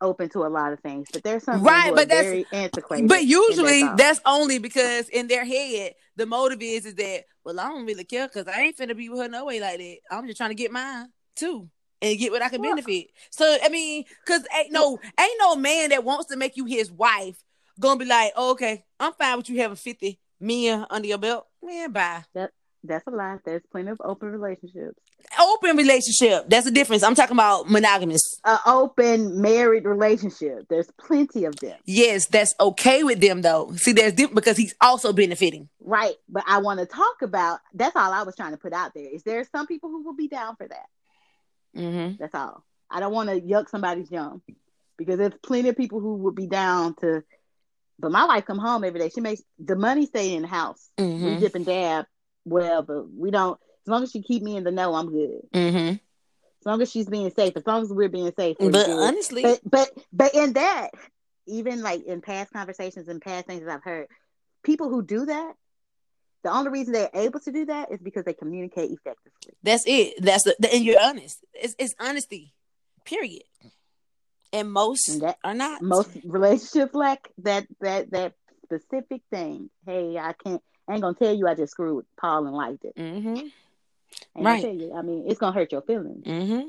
open 0.00 0.28
to 0.30 0.40
a 0.44 0.48
lot 0.48 0.72
of 0.72 0.80
things, 0.80 1.08
but 1.12 1.22
there's 1.22 1.42
some 1.44 1.62
Right, 1.62 1.94
but 1.94 2.08
that's- 2.08 2.24
very 2.26 2.46
antiquated. 2.52 3.08
But 3.08 3.24
usually 3.24 3.82
that's 3.96 4.20
only 4.26 4.58
because 4.58 5.08
in 5.08 5.26
their 5.28 5.44
head 5.44 5.94
the 6.16 6.26
motive 6.26 6.60
is 6.62 6.84
is 6.86 6.94
that 6.96 7.24
well 7.44 7.58
I 7.60 7.68
don't 7.68 7.86
really 7.86 8.04
care 8.04 8.26
because 8.28 8.46
I 8.48 8.60
ain't 8.62 8.76
finna 8.76 8.96
be 8.96 9.08
with 9.08 9.20
her 9.20 9.28
no 9.28 9.44
way 9.46 9.60
like 9.60 9.78
that. 9.78 9.96
I'm 10.10 10.26
just 10.26 10.36
trying 10.36 10.50
to 10.50 10.54
get 10.54 10.70
mine 10.72 11.08
too 11.34 11.70
and 12.02 12.18
get 12.18 12.30
what 12.32 12.42
I 12.42 12.48
can 12.50 12.60
Well- 12.60 12.70
benefit. 12.74 13.06
So 13.30 13.56
I 13.62 13.68
mean, 13.70 14.04
cause 14.26 14.44
ain't 14.56 14.72
no 14.72 14.98
ain't 15.18 15.38
no 15.38 15.56
man 15.56 15.90
that 15.90 16.04
wants 16.04 16.26
to 16.26 16.36
make 16.36 16.56
you 16.56 16.64
his 16.66 16.90
wife 16.92 17.42
gonna 17.80 17.98
be 17.98 18.04
like, 18.06 18.32
oh, 18.36 18.50
okay, 18.52 18.84
I'm 19.00 19.12
fine 19.14 19.36
with 19.38 19.48
you 19.48 19.60
having 19.60 19.76
fifty 19.76 20.18
men 20.40 20.84
under 20.90 21.08
your 21.08 21.18
belt. 21.18 21.46
Man, 21.62 21.92
bye. 21.92 22.24
That, 22.34 22.50
that's 22.84 23.06
a 23.06 23.10
lie. 23.10 23.38
There's 23.44 23.62
plenty 23.72 23.90
of 23.90 24.00
open 24.04 24.28
relationships. 24.30 24.98
Open 25.40 25.76
relationship. 25.76 26.48
That's 26.48 26.64
the 26.64 26.70
difference. 26.70 27.02
I'm 27.02 27.14
talking 27.14 27.36
about 27.36 27.68
monogamous. 27.68 28.22
An 28.44 28.58
open 28.64 29.40
married 29.40 29.84
relationship. 29.84 30.66
There's 30.70 30.88
plenty 30.98 31.44
of 31.44 31.56
them. 31.56 31.76
Yes, 31.84 32.26
that's 32.26 32.54
okay 32.60 33.02
with 33.02 33.20
them 33.20 33.42
though. 33.42 33.72
See, 33.76 33.92
there's 33.92 34.12
different 34.12 34.36
because 34.36 34.56
he's 34.56 34.74
also 34.80 35.12
benefiting. 35.12 35.68
Right. 35.80 36.14
But 36.28 36.44
I 36.46 36.58
want 36.58 36.80
to 36.80 36.86
talk 36.86 37.22
about 37.22 37.58
that's 37.74 37.96
all 37.96 38.12
I 38.12 38.22
was 38.22 38.36
trying 38.36 38.52
to 38.52 38.56
put 38.56 38.72
out 38.72 38.92
there. 38.94 39.08
Is 39.12 39.24
there 39.24 39.44
some 39.52 39.66
people 39.66 39.90
who 39.90 40.04
will 40.04 40.14
be 40.14 40.28
down 40.28 40.56
for 40.56 40.68
that? 40.68 40.86
Mm-hmm. 41.76 42.16
That's 42.18 42.34
all. 42.34 42.64
I 42.90 43.00
don't 43.00 43.12
want 43.12 43.28
to 43.28 43.40
yuck 43.40 43.68
somebody's 43.68 44.10
yum 44.10 44.42
because 44.96 45.18
there's 45.18 45.34
plenty 45.42 45.68
of 45.68 45.76
people 45.76 46.00
who 46.00 46.14
would 46.18 46.34
be 46.36 46.46
down 46.46 46.94
to. 47.00 47.22
But 47.98 48.12
my 48.12 48.24
wife 48.26 48.46
come 48.46 48.58
home 48.58 48.84
every 48.84 49.00
day. 49.00 49.10
She 49.10 49.20
makes 49.20 49.42
the 49.58 49.74
money 49.76 50.06
stay 50.06 50.34
in 50.34 50.42
the 50.42 50.48
house. 50.48 50.88
We 50.98 51.04
Mm-hmm. 51.04 51.40
dip 51.40 51.54
and 51.56 51.66
dab, 51.66 52.06
whatever. 52.44 53.04
We 53.14 53.30
don't. 53.30 53.58
As 53.86 53.90
long 53.90 54.02
as 54.02 54.10
she 54.10 54.22
keep 54.22 54.42
me 54.42 54.56
in 54.56 54.64
the 54.64 54.72
know, 54.72 54.94
I'm 54.94 55.10
good. 55.10 55.40
Mm-hmm. 55.54 55.88
As 55.88 56.66
long 56.66 56.82
as 56.82 56.90
she's 56.90 57.06
being 57.08 57.30
safe. 57.30 57.52
As 57.56 57.66
long 57.66 57.82
as 57.82 57.88
we're 57.90 58.08
being 58.08 58.32
safe. 58.36 58.56
we're 58.58 58.70
But 58.70 58.86
good. 58.86 58.98
honestly, 58.98 59.42
but 59.42 59.60
but 59.64 59.88
but 60.12 60.34
in 60.34 60.54
that, 60.54 60.90
even 61.46 61.82
like 61.82 62.04
in 62.04 62.20
past 62.20 62.52
conversations 62.52 63.08
and 63.08 63.20
past 63.22 63.46
things 63.46 63.62
that 63.64 63.70
I've 63.72 63.84
heard, 63.84 64.08
people 64.64 64.88
who 64.88 65.02
do 65.04 65.26
that, 65.26 65.54
the 66.42 66.50
only 66.50 66.70
reason 66.70 66.92
they're 66.92 67.10
able 67.14 67.38
to 67.40 67.52
do 67.52 67.66
that 67.66 67.92
is 67.92 68.00
because 68.00 68.24
they 68.24 68.34
communicate 68.34 68.90
effectively. 68.90 69.54
That's 69.62 69.84
it. 69.86 70.14
That's 70.20 70.42
the, 70.44 70.56
and 70.72 70.84
you're 70.84 71.00
honest. 71.00 71.38
It's, 71.54 71.76
it's 71.78 71.94
honesty, 72.00 72.52
period. 73.04 73.42
And 74.52 74.72
most 74.72 75.08
And 75.08 75.22
that 75.22 75.38
are 75.44 75.54
not. 75.54 75.82
most 75.82 76.10
relationships 76.24 76.94
lack 76.94 77.28
that 77.38 77.66
that 77.80 78.10
that 78.10 78.32
specific 78.64 79.22
thing. 79.30 79.70
Hey, 79.86 80.16
I 80.18 80.32
can't. 80.32 80.62
I 80.88 80.94
ain't 80.94 81.02
gonna 81.02 81.14
tell 81.14 81.34
you 81.34 81.46
I 81.46 81.54
just 81.54 81.72
screwed 81.72 82.06
Paul 82.20 82.46
and 82.46 82.54
liked 82.56 82.84
it. 82.84 82.94
Mm-hmm. 82.96 83.46
Ain't 84.36 84.44
Right. 84.46 84.62
Tell 84.62 84.72
you. 84.74 84.94
I 84.94 85.02
mean, 85.02 85.24
it's 85.26 85.38
gonna 85.38 85.52
hurt 85.52 85.72
your 85.72 85.82
feelings. 85.82 86.24
Mm-hmm. 86.26 86.68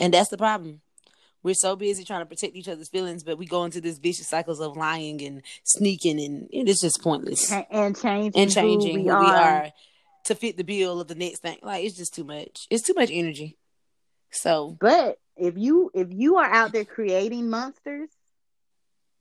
And 0.00 0.14
that's 0.14 0.30
the 0.30 0.38
problem. 0.38 0.80
We're 1.42 1.54
so 1.54 1.74
busy 1.74 2.04
trying 2.04 2.20
to 2.20 2.26
protect 2.26 2.54
each 2.54 2.68
other's 2.68 2.88
feelings, 2.90 3.22
but 3.24 3.38
we 3.38 3.46
go 3.46 3.64
into 3.64 3.80
this 3.80 3.96
vicious 3.98 4.28
cycles 4.28 4.60
of 4.60 4.76
lying 4.76 5.22
and 5.22 5.42
sneaking, 5.64 6.20
and 6.20 6.48
it's 6.52 6.82
just 6.82 7.00
pointless. 7.02 7.48
Cha- 7.48 7.66
And 7.70 7.96
changing 7.98 8.42
And 8.42 8.50
changing 8.52 9.04
who 9.04 9.10
who 9.10 9.18
we, 9.20 9.24
we 9.24 9.30
are. 9.30 9.36
are 9.64 9.72
to 10.26 10.34
fit 10.34 10.58
the 10.58 10.64
bill 10.64 11.00
of 11.00 11.08
the 11.08 11.14
next 11.14 11.40
thing. 11.40 11.56
Like 11.62 11.84
it's 11.84 11.96
just 11.96 12.14
too 12.14 12.24
much. 12.24 12.66
It's 12.70 12.86
too 12.86 12.92
much 12.94 13.08
energy. 13.10 13.56
So 14.30 14.76
But 14.78 15.18
if 15.36 15.56
you 15.56 15.90
if 15.94 16.08
you 16.10 16.36
are 16.36 16.44
out 16.44 16.72
there 16.72 16.84
creating 16.84 17.48
monsters, 17.48 18.10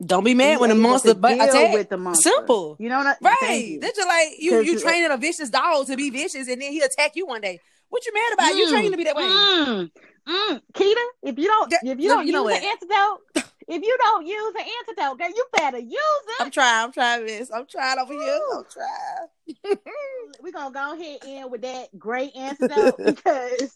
don't 0.04 0.24
be 0.24 0.34
mad 0.34 0.60
when 0.60 0.70
the 0.70 0.76
monster 0.76 1.14
but 1.14 1.30
deal 1.36 1.42
attack. 1.44 1.74
with 1.74 1.90
the 1.90 1.98
monster. 1.98 2.30
Simple. 2.30 2.78
You 2.80 2.90
know 2.90 3.00
what? 3.00 3.18
I- 3.22 3.36
Right. 3.50 3.66
you. 3.68 3.80
That's 3.80 3.98
just 3.98 4.08
like 4.08 4.28
you 4.40 4.62
you 4.62 4.80
training 4.80 5.12
a 5.12 5.18
vicious 5.18 5.50
dog 5.50 5.88
to 5.88 5.96
be 5.98 6.10
vicious 6.10 6.48
and 6.48 6.62
then 6.62 6.72
he 6.72 6.80
attack 6.82 7.16
you 7.16 7.26
one 7.28 7.42
day. 7.42 7.60
What 7.90 8.06
you 8.06 8.14
mad 8.14 8.34
about? 8.34 8.56
You 8.56 8.66
Mm, 8.66 8.70
trained 8.70 8.92
to 8.94 8.98
be 8.98 9.04
that 9.06 9.16
way. 9.16 9.24
Mm, 9.24 9.92
mm. 10.28 10.62
Kita, 10.74 11.04
if 11.24 11.38
you 11.40 11.48
don't, 11.48 11.74
if 11.74 12.00
you 12.00 12.08
don't 12.10 12.26
you 12.28 12.34
know 12.34 12.48
use 12.48 12.58
an 12.60 12.64
antidote, 12.64 13.22
if 13.68 13.84
you 13.84 13.98
don't 14.04 14.26
use 14.28 14.54
the 14.54 14.60
antidote, 14.62 15.18
girl, 15.20 15.30
you 15.30 15.46
better 15.54 15.80
use 15.80 15.92
it. 15.94 16.42
I'm 16.42 16.52
trying, 16.52 16.84
I'm 16.86 16.92
trying 16.92 17.26
this. 17.26 17.52
I'm 17.52 17.66
trying 17.66 17.98
over 18.00 18.14
here. 18.14 18.40
I'm 18.54 18.64
trying. 18.72 19.78
We're 20.42 20.52
gonna 20.52 20.72
go 20.74 20.94
ahead 20.94 21.20
and 21.26 21.38
end 21.44 21.52
with 21.52 21.62
that 21.64 21.88
great 21.98 22.36
antidote 22.36 22.98
because, 23.04 23.76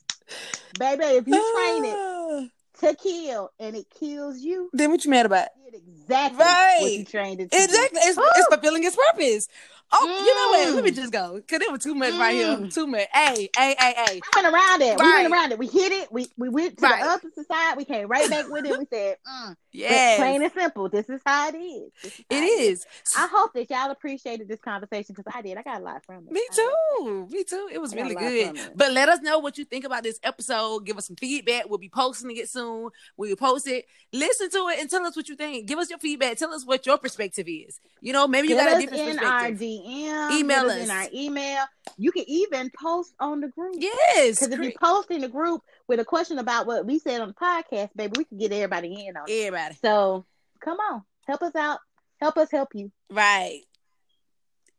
baby, 0.79 1.03
if 1.05 1.27
you 1.27 1.53
train 1.55 1.86
it 1.86 2.51
to 2.79 2.95
kill 2.95 3.51
and 3.59 3.75
it 3.75 3.86
kills 3.89 4.39
you, 4.39 4.69
Then 4.73 4.91
what 4.91 5.03
you 5.05 5.12
mad 5.12 5.25
about? 5.25 5.47
exactly 5.73 6.38
what 6.83 6.91
you 6.91 7.05
trained 7.05 7.41
it 7.41 7.51
to 7.51 7.57
do. 7.57 7.63
Exactly. 7.63 7.99
It's, 8.03 8.17
it's 8.17 8.47
fulfilling 8.47 8.83
its 8.83 8.95
purpose. 8.95 9.47
Oh, 9.91 10.05
you 10.05 10.36
know 10.36 10.49
what? 10.49 10.67
Mm. 10.69 10.75
Let 10.75 10.83
me 10.83 10.91
just 10.91 11.12
go. 11.12 11.41
Cause 11.47 11.59
it 11.62 11.71
was 11.71 11.83
too 11.83 11.93
much 11.95 12.13
right 12.13 12.33
here. 12.33 12.47
Mm. 12.47 12.73
Too 12.73 12.88
much. 12.88 13.07
Hey, 13.13 13.49
hey, 13.55 13.75
hey, 13.77 13.93
hey. 13.95 14.21
We 14.36 14.41
went 14.43 14.53
around 14.53 14.81
it. 14.81 14.99
We 14.99 15.03
went 15.12 15.31
around 15.31 15.51
it. 15.51 15.59
We 15.59 15.67
hit 15.67 15.91
it. 15.91 16.12
We 16.12 16.27
we 16.38 16.49
went 16.49 16.77
to 16.77 16.83
Right. 16.83 17.03
the 17.03 17.09
opposite 17.09 17.47
side. 17.47 17.77
We 17.77 17.86
came 17.86 18.07
right 18.07 18.29
back 18.29 18.49
with 18.49 18.65
it. 18.65 18.77
We 18.77 18.86
said, 18.91 19.17
mm. 19.27 19.55
But 19.73 20.17
plain 20.17 20.43
and 20.43 20.53
simple. 20.53 20.89
This 20.89 21.09
is 21.09 21.21
how 21.25 21.49
it 21.49 21.55
is. 21.55 21.91
Is 22.03 22.23
how 22.29 22.38
It 22.38 22.41
is. 22.43 22.86
I 23.17 23.27
hope 23.31 23.53
that 23.53 23.69
y'all 23.69 23.91
appreciated 23.91 24.47
this 24.47 24.59
conversation 24.59 25.15
because 25.15 25.31
I 25.36 25.41
did. 25.41 25.57
I 25.57 25.63
got 25.63 25.81
a 25.81 25.83
lot 25.83 26.05
from 26.05 26.27
it. 26.27 26.31
Me 26.31 26.41
too. 26.53 27.27
Me 27.31 27.43
too. 27.43 27.69
It 27.71 27.81
was 27.81 27.93
I 27.93 27.97
really 27.97 28.15
good. 28.15 28.59
But 28.75 28.91
let 28.91 29.09
us 29.09 29.21
know 29.21 29.39
what 29.39 29.57
you 29.57 29.65
think 29.65 29.86
about 29.86 30.03
this 30.03 30.19
episode. 30.23 30.86
Give 30.86 30.97
us 30.97 31.07
some 31.07 31.15
feedback. 31.15 31.69
We'll 31.69 31.79
be 31.79 31.89
posting 31.89 32.36
it 32.38 32.49
soon. 32.49 32.89
We'll 33.17 33.36
post 33.36 33.67
it. 33.67 33.86
Listen 34.12 34.49
to 34.51 34.67
it 34.69 34.79
and 34.79 34.89
tell 34.89 35.05
us 35.05 35.15
what 35.15 35.27
you 35.27 35.36
think. 35.36 35.67
Give 35.67 35.79
us 35.79 35.89
your 35.89 35.99
feedback. 35.99 36.38
Tell 36.38 36.53
us 36.53 36.65
what 36.65 36.86
your 36.86 36.97
perspective 36.97 37.47
is. 37.47 37.79
You 38.01 38.13
know, 38.13 38.27
maybe 38.27 38.49
you 38.49 38.55
Get 38.55 38.69
got 38.69 38.77
a 38.77 38.81
different 38.81 39.09
in 39.09 39.19
our 39.19 39.39
perspective. 39.49 39.59
DM. 39.59 40.31
Email 40.39 40.65
us. 40.69 40.77
in 40.83 40.91
our 40.91 41.07
email. 41.13 41.63
You 41.97 42.12
can 42.12 42.25
even 42.27 42.71
post 42.79 43.13
on 43.19 43.39
the 43.41 43.47
group. 43.47 43.75
Yes. 43.79 44.39
Because 44.39 44.53
if 44.53 44.63
you 44.63 44.73
post 44.79 45.09
in 45.12 45.21
the 45.21 45.27
group 45.29 45.62
with 45.88 46.00
a 46.00 46.06
question 46.06 46.39
about 46.39 46.65
what 46.65 46.86
we 46.86 47.00
said 47.00 47.22
on 47.22 47.28
the 47.28 47.34
podcast, 47.34 47.89
baby, 47.96 48.13
we 48.17 48.26
can 48.26 48.38
get 48.38 48.52
everybody 48.52 49.08
in 49.08 49.17
on 49.17 49.24
it. 49.28 49.32
Everybody. 49.32 49.76
So 49.82 50.26
come 50.63 50.78
on, 50.80 51.04
help 51.28 51.41
us 51.41 51.56
out. 51.56 51.80
Help 52.19 52.38
us 52.38 52.50
help 52.52 52.69
you. 52.74 52.91
Right. 53.10 53.62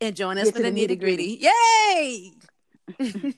And 0.00 0.16
join 0.16 0.38
us 0.38 0.46
Get 0.46 0.56
for 0.56 0.62
the 0.62 0.70
the 0.70 0.86
nitty 0.86 0.98
gritty. 0.98 1.40
Yay! 1.40 2.32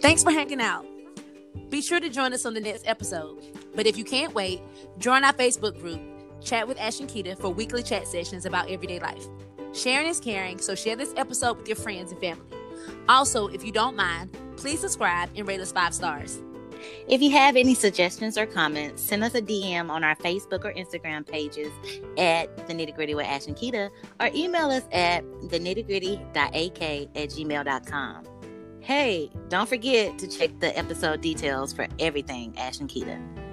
Thanks 0.00 0.22
for 0.22 0.30
hanging 0.30 0.60
out. 0.60 0.86
Be 1.70 1.82
sure 1.82 1.98
to 1.98 2.08
join 2.08 2.32
us 2.32 2.46
on 2.46 2.54
the 2.54 2.60
next 2.60 2.86
episode. 2.86 3.42
But 3.74 3.86
if 3.86 3.98
you 3.98 4.04
can't 4.04 4.32
wait, 4.34 4.60
join 4.98 5.24
our 5.24 5.32
Facebook 5.32 5.80
group, 5.80 6.00
Chat 6.42 6.68
with 6.68 6.78
Ash 6.78 7.00
and 7.00 7.08
Kita, 7.08 7.36
for 7.36 7.48
weekly 7.48 7.82
chat 7.82 8.06
sessions 8.06 8.46
about 8.46 8.70
everyday 8.70 9.00
life. 9.00 9.26
Sharing 9.76 10.08
is 10.08 10.20
caring, 10.20 10.58
so 10.58 10.74
share 10.74 10.96
this 10.96 11.12
episode 11.16 11.58
with 11.58 11.68
your 11.68 11.76
friends 11.76 12.10
and 12.10 12.18
family. 12.18 12.46
Also, 13.10 13.48
if 13.48 13.62
you 13.62 13.70
don't 13.70 13.94
mind, 13.94 14.34
please 14.56 14.80
subscribe 14.80 15.28
and 15.36 15.46
rate 15.46 15.60
us 15.60 15.70
five 15.70 15.92
stars. 15.92 16.40
If 17.08 17.20
you 17.20 17.30
have 17.32 17.56
any 17.56 17.74
suggestions 17.74 18.38
or 18.38 18.46
comments, 18.46 19.02
send 19.02 19.22
us 19.22 19.34
a 19.34 19.42
DM 19.42 19.90
on 19.90 20.02
our 20.02 20.16
Facebook 20.16 20.64
or 20.64 20.72
Instagram 20.72 21.26
pages 21.26 21.70
at 22.16 22.66
the 22.68 22.74
nitty 22.74 22.94
gritty 22.94 23.14
with 23.14 23.26
Ash 23.26 23.46
and 23.46 23.56
Kita 23.56 23.90
or 24.18 24.30
email 24.34 24.70
us 24.70 24.84
at 24.92 25.24
the 25.50 25.58
nitty 25.58 25.86
gritty.ak 25.86 26.82
at 26.82 27.30
gmail.com. 27.30 28.24
Hey, 28.80 29.30
don't 29.48 29.68
forget 29.68 30.18
to 30.18 30.26
check 30.26 30.58
the 30.60 30.76
episode 30.78 31.20
details 31.20 31.72
for 31.72 31.86
everything 31.98 32.56
Ash 32.56 32.80
and 32.80 32.88
Kita. 32.88 33.45